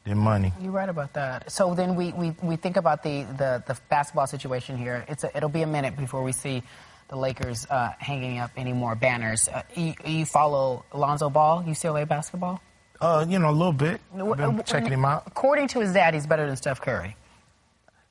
than 0.05 0.19
money. 0.19 0.53
You're 0.61 0.73
right 0.73 0.89
about 0.89 1.15
that. 1.15 1.51
So 1.51 1.75
then 1.75 1.97
we, 1.97 2.13
we, 2.13 2.35
we 2.43 2.57
think 2.57 2.77
about 2.77 3.03
the, 3.03 3.23
the, 3.23 3.63
the 3.67 3.79
basketball 3.89 4.27
situation 4.27 4.77
here. 4.77 5.05
It's 5.09 5.25
a, 5.25 5.37
it'll 5.37 5.49
be 5.49 5.63
a 5.63 5.67
minute 5.67 5.97
before 5.97 6.23
we 6.23 6.33
see 6.33 6.63
the 7.09 7.17
Lakers 7.17 7.67
uh, 7.69 7.93
hanging 7.99 8.39
up 8.39 8.51
any 8.57 8.73
more 8.73 8.95
banners. 8.95 9.49
Uh, 9.49 9.63
you, 9.75 9.95
you 10.05 10.27
follow 10.27 10.85
Alonzo 10.93 11.31
Ball, 11.31 11.63
UCLA 11.65 12.07
basketball? 12.07 12.61
Uh, 13.01 13.25
you 13.29 13.39
know, 13.39 13.51
a 13.51 13.53
little 13.53 13.73
bit. 13.73 14.01
I've 14.15 14.39
been 14.39 14.63
checking 14.65 14.93
him 14.93 15.05
out. 15.05 15.25
According 15.27 15.69
to 15.69 15.81
his 15.81 15.93
dad, 15.93 16.15
he's 16.15 16.27
better 16.27 16.47
than 16.47 16.57
Steph 16.57 16.81
Curry. 16.81 17.17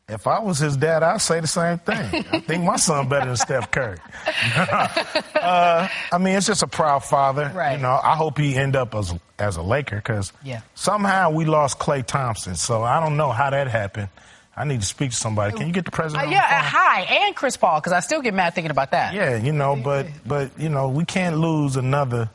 If 0.09 0.27
I 0.27 0.39
was 0.39 0.59
his 0.59 0.75
dad, 0.75 1.01
I'd 1.01 1.21
say 1.21 1.39
the 1.39 1.47
same 1.47 1.77
thing. 1.79 2.25
I 2.33 2.39
think 2.41 2.65
my 2.65 2.75
son 2.75 3.07
better 3.07 3.27
than 3.27 3.37
Steph 3.37 3.71
Curry. 3.71 3.99
uh, 4.57 5.87
I 6.11 6.17
mean, 6.19 6.35
it's 6.35 6.45
just 6.45 6.61
a 6.61 6.67
proud 6.67 7.05
father. 7.05 7.51
Right. 7.55 7.77
You 7.77 7.81
know, 7.81 7.97
I 8.03 8.15
hope 8.15 8.37
he 8.37 8.55
end 8.55 8.75
up 8.75 8.95
as 8.95 9.13
as 9.39 9.55
a 9.55 9.61
Laker 9.61 9.95
because 9.97 10.33
Yeah. 10.43 10.61
somehow 10.75 11.31
we 11.31 11.45
lost 11.45 11.79
Klay 11.79 12.05
Thompson. 12.05 12.55
So 12.55 12.83
I 12.83 12.99
don't 12.99 13.15
know 13.17 13.31
how 13.31 13.49
that 13.49 13.67
happened. 13.67 14.09
I 14.55 14.65
need 14.65 14.81
to 14.81 14.85
speak 14.85 15.11
to 15.11 15.15
somebody. 15.17 15.57
Can 15.57 15.67
you 15.67 15.73
get 15.73 15.85
the 15.85 15.91
Uh, 15.91 15.95
president? 15.95 16.27
on 16.27 16.31
yeah, 16.33 16.47
the 16.49 16.55
uh, 16.67 16.69
hi, 16.69 17.01
and 17.25 17.35
Chris 17.35 17.57
Paul, 17.57 17.79
because 17.79 17.93
I 17.93 18.01
still 18.01 18.21
get 18.21 18.33
mad 18.33 18.53
thinking 18.53 18.71
about 18.71 18.91
that. 18.91 19.13
Yeah, 19.13 19.37
you 19.37 19.51
know, 19.53 19.75
but 19.77 20.05
but 20.25 20.51
you 20.59 20.67
know, 20.69 20.89
we 20.89 21.05
can't 21.05 21.37
lose 21.37 21.75
another. 21.77 22.29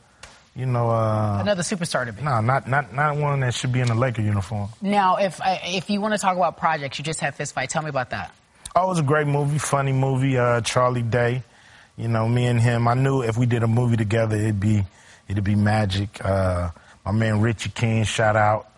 You 0.56 0.66
know, 0.66 0.90
uh, 0.90 1.38
Another 1.40 1.62
superstar 1.62 2.04
to 2.06 2.12
be. 2.12 2.22
no, 2.22 2.40
not 2.40 2.68
not 2.68 2.92
not 2.92 3.16
one 3.16 3.40
that 3.40 3.54
should 3.54 3.72
be 3.72 3.80
in 3.80 3.88
a 3.90 3.94
Laker 3.94 4.22
uniform. 4.22 4.68
Now, 4.82 5.16
if 5.16 5.40
uh, 5.40 5.58
if 5.64 5.88
you 5.88 6.00
want 6.00 6.14
to 6.14 6.18
talk 6.18 6.36
about 6.36 6.56
projects, 6.56 6.98
you 6.98 7.04
just 7.04 7.20
had 7.20 7.34
Fist 7.36 7.54
Fight. 7.54 7.70
Tell 7.70 7.82
me 7.82 7.90
about 7.90 8.10
that. 8.10 8.34
Oh, 8.74 8.86
it 8.86 8.88
was 8.88 8.98
a 8.98 9.04
great 9.04 9.26
movie, 9.26 9.58
funny 9.58 9.92
movie. 9.92 10.36
Uh, 10.36 10.60
Charlie 10.62 11.02
Day, 11.02 11.42
you 11.96 12.08
know, 12.08 12.28
me 12.28 12.46
and 12.46 12.60
him. 12.60 12.88
I 12.88 12.94
knew 12.94 13.22
if 13.22 13.36
we 13.36 13.46
did 13.46 13.62
a 13.62 13.68
movie 13.68 13.96
together, 13.96 14.36
it'd 14.36 14.58
be 14.58 14.84
it'd 15.28 15.44
be 15.44 15.54
magic. 15.54 16.24
Uh, 16.24 16.70
my 17.04 17.12
man 17.12 17.40
Richie 17.40 17.70
Keen, 17.70 18.02
shout 18.04 18.34
out. 18.36 18.68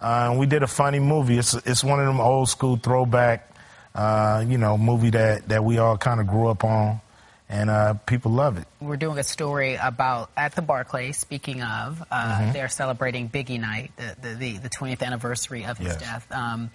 Uh, 0.00 0.34
we 0.38 0.46
did 0.46 0.62
a 0.62 0.66
funny 0.66 0.98
movie. 0.98 1.38
It's 1.38 1.54
it's 1.54 1.84
one 1.84 2.00
of 2.00 2.06
them 2.06 2.20
old 2.20 2.48
school 2.48 2.76
throwback, 2.76 3.48
uh, 3.94 4.44
you 4.46 4.58
know, 4.58 4.76
movie 4.76 5.10
that 5.10 5.48
that 5.48 5.64
we 5.64 5.78
all 5.78 5.96
kind 5.96 6.20
of 6.20 6.26
grew 6.26 6.48
up 6.48 6.64
on, 6.64 7.00
and 7.48 7.70
uh, 7.70 7.94
people 7.94 8.32
love 8.32 8.58
it. 8.58 8.66
We're 8.80 8.96
doing 8.96 9.18
a 9.18 9.22
story 9.24 9.74
about 9.76 10.30
at 10.36 10.54
the 10.54 10.62
Barclays. 10.62 11.16
Speaking 11.16 11.62
of, 11.62 12.02
uh, 12.10 12.14
Mm-hmm. 12.38 12.52
they're 12.52 12.68
celebrating 12.68 13.28
Biggie 13.30 13.58
Night, 13.60 13.92
the, 13.96 14.16
the 14.20 14.34
the 14.34 14.58
the 14.58 14.68
20th 14.70 15.02
anniversary 15.02 15.64
of 15.64 15.78
his 15.78 15.88
Yes. 15.88 16.00
death. 16.00 16.26
Um, 16.32 16.70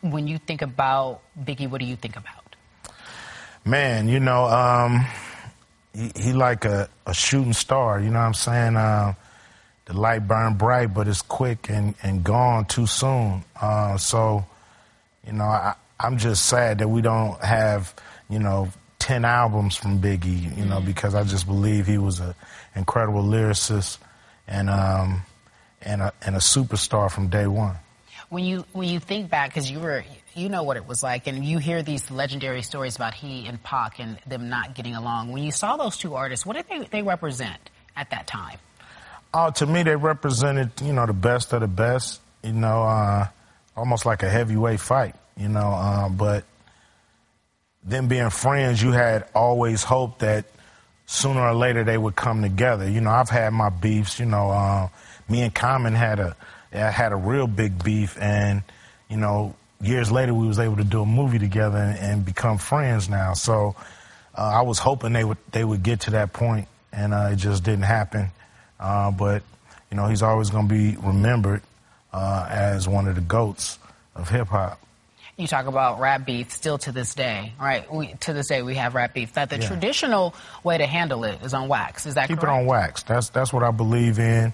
when 0.00 0.26
you 0.26 0.38
think 0.38 0.62
about 0.62 1.20
Biggie, 1.38 1.68
what 1.68 1.80
do 1.80 1.86
you 1.86 1.96
think 1.96 2.16
about? 2.16 2.56
Man, 3.64 4.08
you 4.08 4.20
know, 4.20 4.44
um, 4.46 5.06
he, 5.94 6.10
he 6.16 6.32
like 6.32 6.64
a, 6.64 6.88
a 7.06 7.14
shooting 7.14 7.52
star. 7.54 8.00
You 8.00 8.10
know 8.10 8.18
what 8.18 8.26
I'm 8.26 8.34
saying? 8.34 8.76
Uh, 8.76 9.14
the 9.86 9.92
light 9.94 10.26
burned 10.28 10.58
bright, 10.58 10.92
but 10.94 11.08
it's 11.08 11.22
quick 11.22 11.68
and, 11.70 11.94
and 12.02 12.22
gone 12.24 12.64
too 12.66 12.86
soon. 12.86 13.44
Uh, 13.60 13.96
so, 13.98 14.44
you 15.26 15.32
know, 15.32 15.44
I, 15.44 15.74
I'm 16.00 16.18
just 16.18 16.46
sad 16.46 16.78
that 16.78 16.88
we 16.88 17.00
don't 17.02 17.38
have, 17.42 17.94
you 18.28 18.38
know, 18.38 18.68
10 19.04 19.26
albums 19.26 19.76
from 19.76 20.00
Biggie, 20.00 20.56
you 20.56 20.64
know, 20.64 20.80
because 20.80 21.14
I 21.14 21.24
just 21.24 21.46
believe 21.46 21.86
he 21.86 21.98
was 21.98 22.20
an 22.20 22.34
incredible 22.74 23.22
lyricist 23.22 23.98
and, 24.48 24.70
um, 24.70 25.20
and, 25.82 26.00
a, 26.00 26.12
and 26.24 26.34
a 26.34 26.38
superstar 26.38 27.10
from 27.10 27.28
day 27.28 27.46
one. 27.46 27.76
When 28.30 28.44
you 28.44 28.64
when 28.72 28.88
you 28.88 29.00
think 29.00 29.28
back, 29.28 29.50
because 29.50 29.70
you 29.70 29.78
were 29.78 30.02
you 30.34 30.48
know 30.48 30.62
what 30.62 30.78
it 30.78 30.88
was 30.88 31.02
like, 31.02 31.26
and 31.26 31.44
you 31.44 31.58
hear 31.58 31.82
these 31.82 32.10
legendary 32.10 32.62
stories 32.62 32.96
about 32.96 33.12
he 33.12 33.46
and 33.46 33.62
Pac 33.62 34.00
and 34.00 34.18
them 34.26 34.48
not 34.48 34.74
getting 34.74 34.94
along. 34.94 35.30
When 35.32 35.44
you 35.44 35.52
saw 35.52 35.76
those 35.76 35.98
two 35.98 36.14
artists, 36.14 36.46
what 36.46 36.56
did 36.56 36.66
they, 36.70 36.88
they 36.90 37.02
represent 37.02 37.58
at 37.94 38.08
that 38.10 38.26
time? 38.26 38.58
Oh, 39.34 39.50
to 39.50 39.66
me, 39.66 39.82
they 39.82 39.96
represented, 39.96 40.70
you 40.82 40.94
know, 40.94 41.04
the 41.04 41.12
best 41.12 41.52
of 41.52 41.60
the 41.60 41.68
best. 41.68 42.22
You 42.42 42.54
know, 42.54 42.82
uh, 42.84 43.28
almost 43.76 44.06
like 44.06 44.22
a 44.22 44.30
heavyweight 44.30 44.80
fight. 44.80 45.14
You 45.36 45.48
know, 45.50 45.68
uh, 45.68 46.08
but 46.08 46.44
them 47.84 48.08
being 48.08 48.30
friends, 48.30 48.82
you 48.82 48.92
had 48.92 49.26
always 49.34 49.82
hoped 49.82 50.20
that 50.20 50.46
sooner 51.06 51.40
or 51.40 51.54
later 51.54 51.84
they 51.84 51.98
would 51.98 52.16
come 52.16 52.42
together. 52.42 52.88
You 52.88 53.00
know, 53.00 53.10
I've 53.10 53.28
had 53.28 53.52
my 53.52 53.68
beefs. 53.68 54.18
You 54.18 54.26
know, 54.26 54.50
uh, 54.50 54.88
me 55.28 55.42
and 55.42 55.54
Common 55.54 55.94
had 55.94 56.18
a 56.20 56.36
had 56.72 57.12
a 57.12 57.16
real 57.16 57.46
big 57.46 57.82
beef, 57.84 58.16
and 58.20 58.62
you 59.08 59.16
know, 59.16 59.54
years 59.80 60.10
later 60.10 60.34
we 60.34 60.46
was 60.46 60.58
able 60.58 60.76
to 60.76 60.84
do 60.84 61.02
a 61.02 61.06
movie 61.06 61.38
together 61.38 61.78
and, 61.78 61.98
and 61.98 62.24
become 62.24 62.58
friends 62.58 63.08
now. 63.08 63.34
So 63.34 63.76
uh, 64.36 64.42
I 64.42 64.62
was 64.62 64.78
hoping 64.78 65.12
they 65.12 65.24
would 65.24 65.38
they 65.52 65.64
would 65.64 65.82
get 65.82 66.00
to 66.00 66.10
that 66.12 66.32
point, 66.32 66.68
and 66.92 67.12
uh, 67.12 67.30
it 67.32 67.36
just 67.36 67.64
didn't 67.64 67.82
happen. 67.82 68.30
Uh, 68.80 69.10
but 69.10 69.42
you 69.90 69.96
know, 69.96 70.08
he's 70.08 70.22
always 70.22 70.50
going 70.50 70.68
to 70.68 70.74
be 70.74 70.96
remembered 70.96 71.62
uh, 72.12 72.46
as 72.48 72.88
one 72.88 73.06
of 73.06 73.14
the 73.14 73.20
goats 73.20 73.78
of 74.14 74.28
hip 74.28 74.48
hop. 74.48 74.80
You 75.36 75.48
talk 75.48 75.66
about 75.66 75.98
rap 75.98 76.24
beef 76.24 76.52
still 76.52 76.78
to 76.78 76.92
this 76.92 77.14
day, 77.14 77.54
right? 77.60 77.92
We, 77.92 78.14
to 78.20 78.32
this 78.32 78.46
day, 78.46 78.62
we 78.62 78.76
have 78.76 78.94
rap 78.94 79.14
beef. 79.14 79.32
That 79.32 79.50
the 79.50 79.58
Yeah. 79.58 79.66
traditional 79.66 80.32
way 80.62 80.78
to 80.78 80.86
handle 80.86 81.24
it 81.24 81.42
is 81.42 81.52
on 81.54 81.66
wax. 81.66 82.06
Is 82.06 82.14
that 82.14 82.28
Keep 82.28 82.38
correct? 82.38 82.54
it 82.56 82.60
on 82.60 82.66
wax. 82.66 83.02
That's 83.02 83.30
that's 83.30 83.52
what 83.52 83.64
I 83.64 83.72
believe 83.72 84.20
in. 84.20 84.52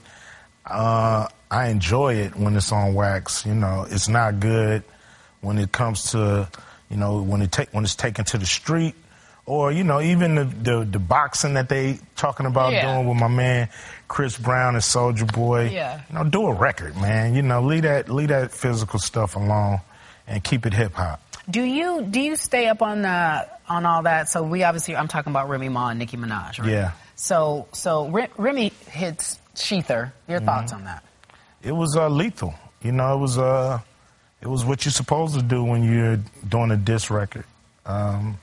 Uh, 0.64 1.26
I 1.50 1.66
enjoy 1.68 2.14
it 2.14 2.36
when 2.36 2.56
it's 2.56 2.72
on 2.72 2.94
wax. 2.94 3.44
You 3.44 3.54
know, 3.54 3.86
it's 3.90 4.08
not 4.08 4.40
good 4.40 4.82
when 5.42 5.58
it 5.58 5.70
comes 5.72 6.12
to, 6.12 6.48
you 6.88 6.96
know, 6.96 7.20
when 7.22 7.42
it 7.42 7.52
take 7.52 7.68
when 7.72 7.84
it's 7.84 7.94
taken 7.96 8.24
to 8.26 8.38
the 8.38 8.46
street, 8.46 8.94
or 9.44 9.72
you 9.72 9.84
know, 9.84 10.00
even 10.00 10.34
the 10.34 10.44
the, 10.44 10.84
the 10.84 10.98
boxing 10.98 11.54
that 11.54 11.68
they 11.68 11.98
talking 12.16 12.46
about 12.46 12.72
Yeah. 12.72 12.94
doing 12.94 13.06
with 13.06 13.18
my 13.18 13.28
man 13.28 13.68
Chris 14.08 14.38
Brown 14.38 14.74
and 14.76 14.82
Soulja 14.82 15.30
Boy. 15.30 15.68
Yeah. 15.68 16.00
You 16.08 16.14
know, 16.16 16.24
do 16.24 16.46
a 16.46 16.54
record, 16.54 16.96
man. 16.96 17.34
You 17.34 17.42
know, 17.42 17.60
leave 17.60 17.82
that 17.82 18.08
leave 18.08 18.28
that 18.28 18.50
physical 18.52 18.98
stuff 18.98 19.36
alone 19.36 19.80
and 20.30 20.42
keep 20.42 20.64
it 20.64 20.72
hip 20.72 20.94
hop. 20.94 21.20
Do 21.50 21.62
you 21.62 22.02
do 22.08 22.20
you 22.20 22.36
stay 22.36 22.68
up 22.68 22.80
on 22.80 23.02
the 23.02 23.46
on 23.68 23.84
all 23.84 24.04
that? 24.04 24.28
So 24.30 24.42
we 24.42 24.62
obviously 24.62 24.96
I'm 24.96 25.08
talking 25.08 25.30
about 25.32 25.48
Remy 25.50 25.68
Ma 25.68 25.88
and 25.90 25.98
Nicki 25.98 26.16
Minaj, 26.16 26.60
right? 26.60 26.68
Yeah. 26.70 26.92
So 27.16 27.66
so 27.72 28.08
Re- 28.08 28.28
Remy 28.38 28.72
hits 28.88 29.38
Shether. 29.54 30.12
Your 30.28 30.38
Mm-hmm. 30.38 30.46
thoughts 30.46 30.72
on 30.72 30.84
that? 30.84 31.04
it 31.62 31.72
was 31.72 31.94
uh, 31.96 32.08
lethal. 32.08 32.54
You 32.82 32.92
know, 32.92 33.14
it 33.14 33.18
was 33.18 33.36
uh, 33.36 33.80
it 34.40 34.46
was 34.48 34.64
what 34.64 34.84
you're 34.86 34.92
supposed 34.92 35.34
to 35.34 35.42
do 35.42 35.62
when 35.64 35.82
you're 35.82 36.18
doing 36.48 36.70
a 36.70 36.76
diss 36.78 37.10
record. 37.10 37.44
Um, 37.84 38.38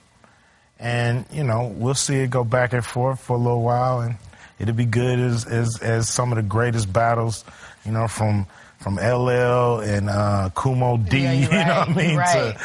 and 0.79 1.25
you 1.31 1.43
know, 1.43 1.73
we'll 1.75 1.95
see 1.95 2.17
it 2.17 2.29
go 2.29 2.43
back 2.43 2.73
and 2.73 2.85
forth 2.85 3.19
for 3.21 3.35
a 3.35 3.39
little 3.39 3.63
while, 3.63 4.01
and 4.01 4.15
it'll 4.59 4.75
be 4.75 4.85
good 4.85 5.17
as 5.19 5.45
as, 5.45 5.79
as 5.81 6.09
some 6.09 6.31
of 6.31 6.35
the 6.35 6.43
greatest 6.43 6.91
battles. 6.91 7.43
You 7.85 7.91
know, 7.93 8.07
from 8.07 8.45
from 8.79 8.95
LL 8.95 9.79
and 9.81 10.09
uh, 10.09 10.49
Kool 10.53 10.75
Moe 10.75 10.97
Dee. 10.97 11.19
Yeah, 11.23 11.47
know 11.47 11.49
right, 11.57 11.87
what 11.87 11.89
I 11.89 11.93
mean? 12.07 12.17
right. 12.17 12.57
To 12.57 12.61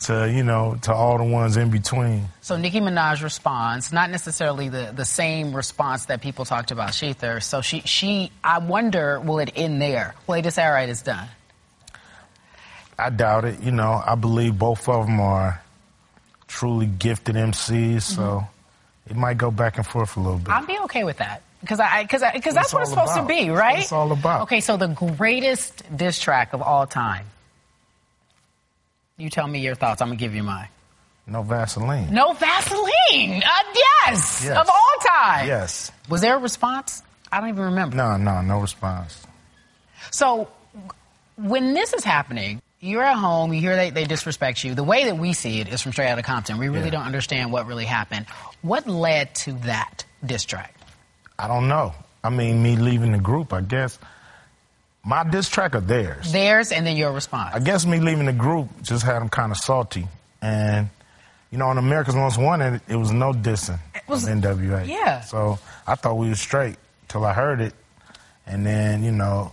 to 0.00 0.30
you 0.30 0.42
know 0.44 0.76
to 0.82 0.92
all 0.92 1.16
the 1.16 1.24
ones 1.24 1.56
in 1.56 1.70
between. 1.70 2.26
So 2.42 2.56
Nicki 2.58 2.80
Minaj 2.80 3.22
responds, 3.22 3.90
not 3.92 4.10
necessarily 4.10 4.68
the, 4.68 4.92
the 4.94 5.04
same 5.06 5.54
response 5.56 6.06
that 6.06 6.20
people 6.20 6.44
talked 6.44 6.70
about 6.72 6.90
Shether. 6.90 7.42
So 7.42 7.62
she 7.62 7.80
she 7.80 8.30
I 8.42 8.58
wonder 8.58 9.18
will 9.20 9.38
it 9.38 9.52
end 9.56 9.80
there? 9.80 10.14
Will 10.26 10.34
they 10.34 10.42
just 10.42 10.56
say 10.56 10.64
all 10.66 10.72
right, 10.72 10.88
it's 10.88 11.00
done? 11.02 11.26
I 12.98 13.10
doubt 13.10 13.44
it. 13.46 13.60
You 13.60 13.70
know, 13.72 14.02
I 14.04 14.14
believe 14.14 14.58
both 14.58 14.88
of 14.88 15.06
them 15.06 15.20
are 15.20 15.62
truly 16.48 16.86
gifted 16.86 17.34
MCs, 17.36 18.02
so 18.02 18.22
Mm-hmm. 18.22 19.10
it 19.10 19.16
might 19.16 19.38
go 19.38 19.50
back 19.50 19.76
and 19.78 19.86
forth 19.86 20.16
a 20.16 20.20
little 20.20 20.38
bit. 20.38 20.50
I'd 20.50 20.66
be 20.66 20.78
okay 20.80 21.04
with 21.04 21.16
that. 21.18 21.42
Because 21.64 21.80
I, 21.80 22.02
because 22.02 22.22
because 22.34 22.54
that's 22.54 22.74
what 22.74 22.82
it's 22.82 22.90
supposed 22.90 23.12
about. 23.12 23.22
to 23.22 23.26
be, 23.28 23.46
That's 23.48 23.58
right? 23.58 23.74
what 23.76 23.82
it's 23.84 23.92
all 23.92 24.12
about. 24.12 24.42
Okay, 24.42 24.60
so 24.60 24.76
the 24.76 24.88
greatest 24.88 25.82
diss 25.96 26.20
track 26.20 26.52
of 26.52 26.60
all 26.60 26.86
time. 26.86 27.24
You 29.16 29.30
tell 29.30 29.46
me 29.46 29.60
your 29.60 29.74
thoughts. 29.74 30.02
I'm 30.02 30.08
gonna 30.08 30.16
give 30.16 30.34
you 30.34 30.42
mine. 30.42 30.68
No 31.26 31.42
Vaseline. 31.42 32.12
No 32.12 32.32
Vaseline. 32.34 33.42
Uh, 33.42 33.48
yes, 33.74 34.42
Yes. 34.44 34.58
of 34.58 34.68
all 34.68 34.94
time. 35.06 35.46
Yes. 35.46 35.90
Was 36.10 36.20
there 36.20 36.34
a 36.36 36.38
response? 36.38 37.02
I 37.32 37.40
don't 37.40 37.48
even 37.48 37.64
remember. 37.64 37.96
No, 37.96 38.16
no, 38.18 38.42
no 38.42 38.58
response. 38.60 39.26
So 40.10 40.48
when 41.36 41.72
this 41.72 41.94
is 41.94 42.04
happening, 42.04 42.60
you're 42.80 43.02
at 43.02 43.16
home, 43.16 43.54
you 43.54 43.60
hear 43.60 43.74
they, 43.76 43.88
they 43.90 44.04
disrespect 44.04 44.62
you. 44.64 44.74
The 44.74 44.84
way 44.84 45.04
that 45.06 45.16
we 45.16 45.32
see 45.32 45.60
it 45.60 45.68
is 45.68 45.80
from 45.80 45.92
straight 45.92 46.10
out 46.10 46.18
of 46.18 46.24
Compton. 46.26 46.58
We 46.58 46.68
really 46.68 46.86
Yeah. 46.86 46.90
don't 46.90 47.06
understand 47.06 47.50
what 47.52 47.66
really 47.66 47.86
happened. 47.86 48.26
What 48.60 48.86
led 48.86 49.34
to 49.36 49.52
that 49.64 50.04
diss 50.26 50.44
track? 50.44 50.74
I 51.38 51.48
don't 51.48 51.68
know. 51.68 51.94
I 52.22 52.30
mean, 52.30 52.62
me 52.62 52.76
leaving 52.76 53.12
the 53.12 53.18
group, 53.18 53.52
I 53.52 53.60
guess. 53.60 53.98
My 55.04 55.22
diss 55.28 55.48
track 55.50 55.74
or 55.74 55.80
theirs? 55.80 56.32
Theirs 56.32 56.72
and 56.72 56.86
then 56.86 56.96
your 56.96 57.12
response. 57.12 57.54
I 57.54 57.58
guess 57.58 57.84
me 57.84 58.00
leaving 58.00 58.24
the 58.26 58.32
group 58.32 58.68
just 58.82 59.04
had 59.04 59.20
them 59.20 59.28
kind 59.28 59.52
of 59.52 59.58
salty. 59.58 60.06
And, 60.40 60.88
you 61.50 61.58
know, 61.58 61.66
on 61.66 61.76
America's 61.76 62.14
Most 62.14 62.38
Wanted, 62.38 62.80
it 62.88 62.96
was 62.96 63.12
no 63.12 63.32
dissing 63.32 63.78
it 63.94 64.02
was- 64.08 64.26
NWA. 64.26 64.86
yeah. 64.86 65.20
So 65.20 65.58
I 65.86 65.94
thought 65.94 66.16
we 66.16 66.28
were 66.28 66.34
straight 66.34 66.76
till 67.08 67.24
I 67.24 67.32
heard 67.34 67.60
it. 67.60 67.74
And 68.46 68.64
then, 68.64 69.02
you 69.04 69.12
know, 69.12 69.52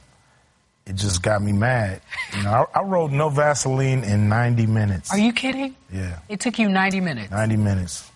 it 0.85 0.95
just 0.95 1.21
got 1.21 1.41
me 1.41 1.51
mad. 1.51 2.01
You 2.35 2.43
know, 2.43 2.67
I, 2.73 2.79
I 2.79 2.83
wrote 2.83 3.11
No 3.11 3.29
Vaseline 3.29 4.03
in 4.03 4.29
90 4.29 4.65
minutes. 4.67 5.11
Are 5.11 5.17
you 5.19 5.31
kidding? 5.33 5.75
Yeah, 5.91 6.19
It 6.29 6.39
took 6.39 6.59
you 6.59 6.69
90 6.69 7.01
minutes. 7.01 7.31
90 7.31 7.57
minutes. 7.57 8.09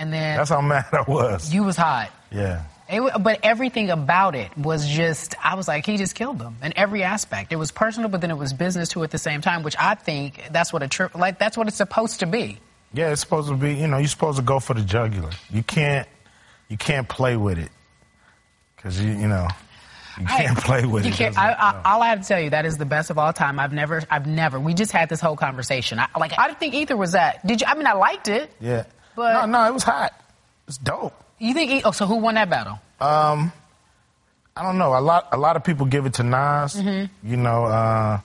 And 0.00 0.12
then 0.12 0.38
That's 0.38 0.48
how 0.50 0.60
mad 0.62 0.86
I 0.92 1.02
was. 1.06 1.52
you 1.52 1.62
was 1.62 1.76
hot. 1.76 2.10
Yeah. 2.32 2.64
It, 2.88 3.22
but 3.22 3.40
everything 3.44 3.90
about 3.90 4.34
it 4.34 4.56
was 4.58 4.88
just, 4.88 5.34
I 5.44 5.54
was 5.54 5.68
like, 5.68 5.84
he 5.86 5.96
just 5.96 6.14
killed 6.16 6.38
them 6.40 6.56
in 6.62 6.72
every 6.74 7.02
aspect. 7.04 7.52
It 7.52 7.56
was 7.56 7.70
personal, 7.70 8.08
but 8.08 8.20
then 8.20 8.30
it 8.30 8.36
was 8.38 8.52
business 8.52 8.88
too 8.88 9.04
at 9.04 9.10
the 9.12 9.18
same 9.18 9.42
time, 9.42 9.62
which 9.62 9.76
I 9.78 9.94
think 9.94 10.42
that's 10.50 10.72
what 10.72 10.82
a 10.82 10.88
trip, 10.88 11.14
like, 11.14 11.38
that's 11.38 11.56
what 11.56 11.68
it's 11.68 11.76
supposed 11.76 12.20
to 12.20 12.26
be. 12.26 12.58
Yeah, 12.92 13.12
it's 13.12 13.20
supposed 13.20 13.48
to 13.48 13.54
be. 13.54 13.74
You 13.74 13.86
know, 13.86 13.98
you're 13.98 14.08
supposed 14.08 14.38
to 14.38 14.42
go 14.42 14.58
for 14.58 14.74
the 14.74 14.82
jugular. 14.82 15.30
You 15.50 15.62
can't. 15.62 16.08
You 16.68 16.76
can't 16.76 17.08
play 17.08 17.36
with 17.36 17.58
it 17.58 17.70
because 18.74 19.00
you. 19.00 19.12
You 19.12 19.28
know. 19.28 19.46
You 20.18 20.26
can't 20.26 20.58
play 20.58 20.84
with 20.84 21.04
You 21.06 21.12
it. 21.12 21.16
can't, 21.16 21.38
I, 21.38 21.52
I, 21.52 21.82
all 21.84 22.02
I 22.02 22.08
have 22.08 22.22
to 22.22 22.26
tell 22.28 22.40
you, 22.40 22.50
that 22.50 22.66
is 22.66 22.76
the 22.78 22.84
best 22.84 23.08
of 23.10 23.16
all 23.18 23.32
time. 23.32 23.60
I've 23.60 23.72
never, 23.72 24.02
I've 24.10 24.26
never, 24.26 24.58
we 24.58 24.74
just 24.74 24.90
had 24.92 25.08
this 25.08 25.20
whole 25.20 25.36
conversation. 25.36 25.98
I, 26.00 26.08
like, 26.18 26.36
I 26.36 26.48
didn't 26.48 26.58
think 26.58 26.74
either 26.74 26.96
was 26.96 27.12
that. 27.12 27.46
Did 27.46 27.60
you, 27.60 27.68
I 27.68 27.74
mean, 27.74 27.86
I 27.86 27.92
liked 27.92 28.26
it. 28.28 28.50
yeah. 28.60 28.84
But- 29.16 29.46
no, 29.46 29.46
no, 29.46 29.66
it 29.68 29.72
was 29.74 29.82
hot. 29.82 30.12
It's 30.68 30.76
dope. 30.78 31.12
You 31.38 31.54
think, 31.54 31.70
E- 31.70 31.82
oh, 31.84 31.90
so 31.90 32.06
who 32.06 32.16
won 32.16 32.34
that 32.34 32.50
battle? 32.50 32.78
Um, 33.00 33.50
I 34.56 34.62
don't 34.62 34.76
know. 34.78 34.96
A 34.96 35.00
lot. 35.00 35.28
A 35.32 35.36
lot 35.38 35.56
of 35.56 35.64
people 35.64 35.86
give 35.86 36.04
it 36.06 36.14
to 36.14 36.22
Nas. 36.22 36.74
Mm-hmm. 36.76 37.28
You 37.30 37.36
know. 37.36 37.64
Uh, 37.64 38.20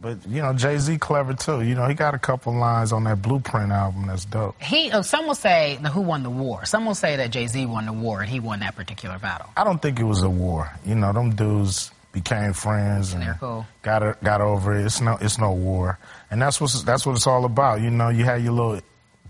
But 0.00 0.26
you 0.28 0.42
know, 0.42 0.52
Jay 0.52 0.76
Z 0.78 0.98
clever 0.98 1.32
too. 1.34 1.62
You 1.62 1.74
know, 1.74 1.86
he 1.86 1.94
got 1.94 2.14
a 2.14 2.18
couple 2.18 2.52
lines 2.54 2.92
on 2.92 3.04
that 3.04 3.22
Blueprint 3.22 3.72
album 3.72 4.06
that's 4.08 4.24
dope. 4.26 4.60
He, 4.62 4.90
uh, 4.90 5.00
some 5.02 5.26
will 5.26 5.34
say 5.34 5.78
who 5.92 6.02
won 6.02 6.22
the 6.22 6.28
war. 6.30 6.64
Some 6.66 6.84
will 6.84 6.94
say 6.94 7.16
that 7.16 7.30
Jay 7.30 7.46
Z 7.46 7.64
won 7.66 7.86
the 7.86 7.92
war 7.94 8.20
and 8.20 8.28
he 8.28 8.38
won 8.38 8.60
that 8.60 8.76
particular 8.76 9.18
battle. 9.18 9.48
I 9.56 9.64
don't 9.64 9.80
think 9.80 9.98
it 9.98 10.04
was 10.04 10.22
a 10.22 10.28
war. 10.28 10.70
You 10.84 10.96
know, 10.96 11.12
them 11.14 11.34
dudes 11.34 11.90
became 12.12 12.52
friends 12.52 13.14
and 13.14 13.22
They're 13.22 13.38
cool. 13.40 13.66
got 13.82 14.22
got 14.22 14.40
over 14.42 14.74
it. 14.76 14.84
It's 14.84 15.00
no 15.00 15.16
it's 15.20 15.38
no 15.38 15.52
war, 15.52 15.98
and 16.30 16.40
that's 16.42 16.60
what 16.60 16.70
that's 16.84 17.06
what 17.06 17.16
it's 17.16 17.26
all 17.26 17.44
about. 17.46 17.80
You 17.80 17.90
know, 17.90 18.10
you 18.10 18.24
had 18.24 18.42
your 18.42 18.52
little 18.52 18.80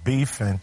beef, 0.06 0.40
and 0.40 0.58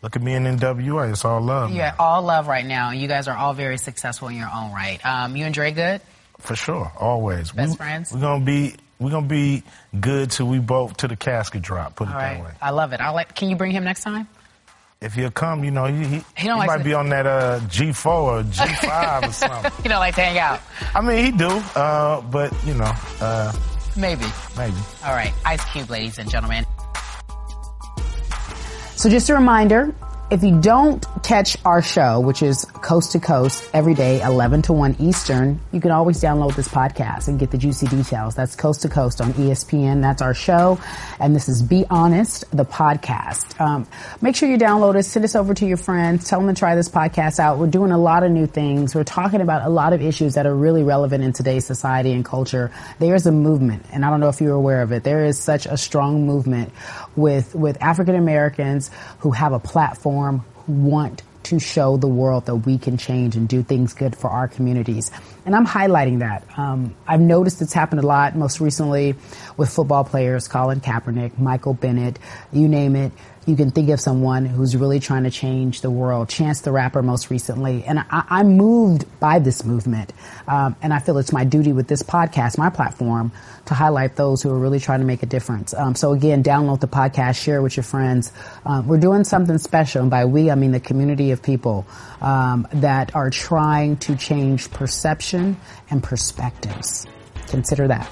look 0.00 0.16
at 0.16 0.22
me 0.22 0.32
in 0.34 0.44
NWA. 0.44 1.10
It's 1.12 1.24
all 1.26 1.42
love. 1.42 1.70
Yeah, 1.72 1.90
now. 1.90 1.96
all 1.98 2.22
love 2.22 2.46
right 2.48 2.64
now. 2.64 2.92
You 2.92 3.08
guys 3.08 3.28
are 3.28 3.36
all 3.36 3.52
very 3.52 3.76
successful 3.76 4.28
in 4.28 4.36
your 4.36 4.48
own 4.54 4.72
right. 4.72 5.04
Um, 5.04 5.36
you 5.36 5.44
and 5.44 5.52
Dre 5.52 5.72
good? 5.72 6.00
for 6.38 6.54
sure, 6.54 6.92
always. 6.98 7.50
Best 7.52 7.70
we, 7.72 7.76
friends? 7.76 8.12
We're 8.12 8.20
gonna 8.20 8.44
be 8.44 8.76
we're 8.98 9.10
gonna 9.10 9.26
be 9.26 9.62
good 9.98 10.30
till 10.30 10.46
we 10.46 10.58
both 10.60 10.98
to 10.98 11.08
the 11.08 11.16
casket 11.16 11.60
drop. 11.62 11.96
Put 11.96 12.08
it 12.08 12.14
All 12.14 12.20
that 12.20 12.42
way. 12.44 12.50
I 12.62 12.70
love 12.70 12.92
it. 12.94 13.00
I 13.00 13.10
like. 13.10 13.34
Can 13.34 13.50
you 13.50 13.56
bring 13.56 13.72
him 13.72 13.84
next 13.84 14.02
time? 14.02 14.28
If 14.98 15.12
he'll 15.12 15.30
come, 15.30 15.62
you 15.64 15.70
know, 15.70 15.84
he 15.84 16.04
he, 16.06 16.24
He 16.36 16.46
don't 16.46 16.56
like 16.58 16.68
might 16.68 16.78
to- 16.78 16.84
be 16.84 16.94
on 16.94 17.10
that 17.10 17.26
uh, 17.26 17.60
G4 17.68 18.06
or 18.06 18.42
G5 18.44 19.28
or 19.28 19.32
something. 19.32 19.72
You 19.84 19.90
know, 19.90 19.98
like 19.98 20.14
to 20.14 20.22
hang 20.22 20.38
out. 20.38 20.60
I 20.94 21.00
mean, 21.02 21.22
he 21.24 21.30
do, 21.32 21.48
uh, 21.74 22.22
but 22.22 22.50
you 22.64 22.72
know, 22.74 22.92
uh, 23.20 23.52
Maybe. 23.96 24.24
maybe. 24.56 24.76
All 25.04 25.12
right. 25.14 25.32
Ice 25.44 25.64
Cube, 25.72 25.88
ladies 25.90 26.18
and 26.18 26.30
gentlemen. 26.30 26.64
So 29.06 29.10
just 29.10 29.30
a 29.30 29.34
reminder, 29.34 29.94
if 30.28 30.42
you 30.42 30.60
don't 30.60 31.06
catch 31.22 31.56
our 31.64 31.80
show, 31.80 32.18
which 32.18 32.42
is 32.42 32.64
coast 32.64 33.12
to 33.12 33.20
coast 33.20 33.70
every 33.72 33.94
day, 33.94 34.20
11 34.22 34.62
to 34.62 34.72
1 34.72 34.96
Eastern, 34.98 35.60
you 35.70 35.80
can 35.80 35.92
always 35.92 36.20
download 36.20 36.56
this 36.56 36.66
podcast 36.66 37.28
and 37.28 37.38
get 37.38 37.52
the 37.52 37.58
juicy 37.58 37.86
details. 37.86 38.34
That's 38.34 38.56
coast 38.56 38.82
to 38.82 38.88
coast 38.88 39.20
on 39.20 39.32
ESPN. 39.34 40.02
That's 40.02 40.22
our 40.22 40.34
show. 40.34 40.80
And 41.20 41.34
this 41.34 41.48
is 41.48 41.62
Be 41.62 41.84
Honest, 41.90 42.44
the 42.50 42.64
podcast. 42.64 43.60
Um, 43.60 43.86
make 44.20 44.34
sure 44.34 44.48
you 44.48 44.58
download 44.58 44.96
us, 44.96 45.06
send 45.06 45.24
us 45.24 45.36
over 45.36 45.54
to 45.54 45.64
your 45.64 45.76
friends, 45.76 46.28
tell 46.28 46.40
them 46.40 46.52
to 46.52 46.58
try 46.58 46.74
this 46.74 46.88
podcast 46.88 47.38
out. 47.38 47.58
We're 47.58 47.68
doing 47.68 47.92
a 47.92 47.98
lot 47.98 48.24
of 48.24 48.32
new 48.32 48.48
things. 48.48 48.96
We're 48.96 49.04
talking 49.04 49.40
about 49.40 49.64
a 49.64 49.70
lot 49.70 49.92
of 49.92 50.02
issues 50.02 50.34
that 50.34 50.44
are 50.44 50.54
really 50.54 50.82
relevant 50.82 51.22
in 51.22 51.34
today's 51.34 51.66
society 51.66 52.12
and 52.12 52.24
culture. 52.24 52.72
There's 52.98 53.26
a 53.26 53.32
movement, 53.32 53.86
and 53.92 54.04
I 54.04 54.10
don't 54.10 54.18
know 54.18 54.28
if 54.28 54.40
you're 54.40 54.54
aware 54.54 54.82
of 54.82 54.90
it. 54.90 55.04
There 55.04 55.24
is 55.24 55.38
such 55.38 55.66
a 55.66 55.76
strong 55.76 56.26
movement 56.26 56.72
with, 57.14 57.54
with 57.54 57.80
African 57.80 58.16
Americans 58.16 58.90
who 59.20 59.30
have 59.30 59.52
a 59.52 59.60
platform, 59.60 60.15
who 60.22 60.72
want 60.72 61.22
to 61.44 61.60
show 61.60 61.96
the 61.96 62.08
world 62.08 62.46
that 62.46 62.56
we 62.56 62.76
can 62.76 62.96
change 62.96 63.36
and 63.36 63.48
do 63.48 63.62
things 63.62 63.94
good 63.94 64.16
for 64.16 64.28
our 64.28 64.48
communities. 64.48 65.12
And 65.44 65.54
I'm 65.54 65.66
highlighting 65.66 66.18
that. 66.18 66.44
Um, 66.58 66.96
I've 67.06 67.20
noticed 67.20 67.62
it's 67.62 67.72
happened 67.72 68.00
a 68.00 68.06
lot, 68.06 68.34
most 68.34 68.60
recently 68.60 69.14
with 69.56 69.70
football 69.70 70.02
players, 70.02 70.48
Colin 70.48 70.80
Kaepernick, 70.80 71.38
Michael 71.38 71.74
Bennett, 71.74 72.18
you 72.52 72.66
name 72.66 72.96
it. 72.96 73.12
You 73.46 73.54
can 73.54 73.70
think 73.70 73.90
of 73.90 74.00
someone 74.00 74.44
who's 74.44 74.76
really 74.76 74.98
trying 74.98 75.22
to 75.22 75.30
change 75.30 75.80
the 75.80 75.90
world. 75.90 76.28
Chance 76.28 76.62
the 76.62 76.72
Rapper, 76.72 77.00
most 77.00 77.30
recently. 77.30 77.84
And 77.84 78.00
I, 78.00 78.24
I'm 78.28 78.56
moved 78.56 79.06
by 79.20 79.38
this 79.38 79.64
movement. 79.64 80.12
Um, 80.48 80.74
and 80.82 80.92
I 80.92 80.98
feel 80.98 81.16
it's 81.18 81.32
my 81.32 81.44
duty 81.44 81.72
with 81.72 81.86
this 81.86 82.02
podcast, 82.02 82.58
my 82.58 82.70
platform, 82.70 83.30
to 83.66 83.74
highlight 83.74 84.16
those 84.16 84.42
who 84.42 84.50
are 84.50 84.58
really 84.58 84.80
trying 84.80 84.98
to 84.98 85.06
make 85.06 85.22
a 85.22 85.26
difference. 85.26 85.74
Um, 85.74 85.94
so 85.94 86.12
again, 86.12 86.42
download 86.42 86.80
the 86.80 86.88
podcast, 86.88 87.40
share 87.40 87.58
it 87.58 87.62
with 87.62 87.76
your 87.76 87.84
friends. 87.84 88.32
Um, 88.64 88.88
we're 88.88 88.98
doing 88.98 89.22
something 89.22 89.58
special. 89.58 90.02
And 90.02 90.10
by 90.10 90.24
we, 90.24 90.50
I 90.50 90.56
mean 90.56 90.72
the 90.72 90.80
community 90.80 91.30
of 91.30 91.40
people 91.40 91.86
um, 92.20 92.66
that 92.74 93.14
are 93.14 93.30
trying 93.30 93.96
to 93.98 94.16
change 94.16 94.70
perception 94.72 95.56
and 95.88 96.02
perspectives. 96.02 97.06
Consider 97.46 97.86
that. 97.86 98.06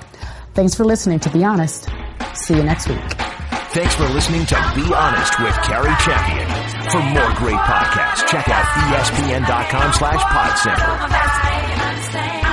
Thanks 0.55 0.77
for 0.77 0.85
listening 0.85 1.19
to 1.21 1.31
Be 1.31 1.43
Honest. 1.43 1.89
See 2.35 2.55
you 2.55 2.63
next 2.63 2.89
week. 2.89 3.34
Thanks 3.75 3.97
for 3.97 4.07
listening 4.11 4.47
to 4.47 4.55
Be 4.77 4.95
Honest 4.95 5.37
with 5.41 5.53
Cari 5.65 5.91
Champion. 5.99 6.47
For 6.93 7.03
more 7.03 7.33
great 7.35 7.59
podcasts, 7.59 8.25
check 8.29 8.49
out 8.49 8.65
espn.com 8.95 9.93
slash 9.93 10.23
podcenter. 10.23 12.44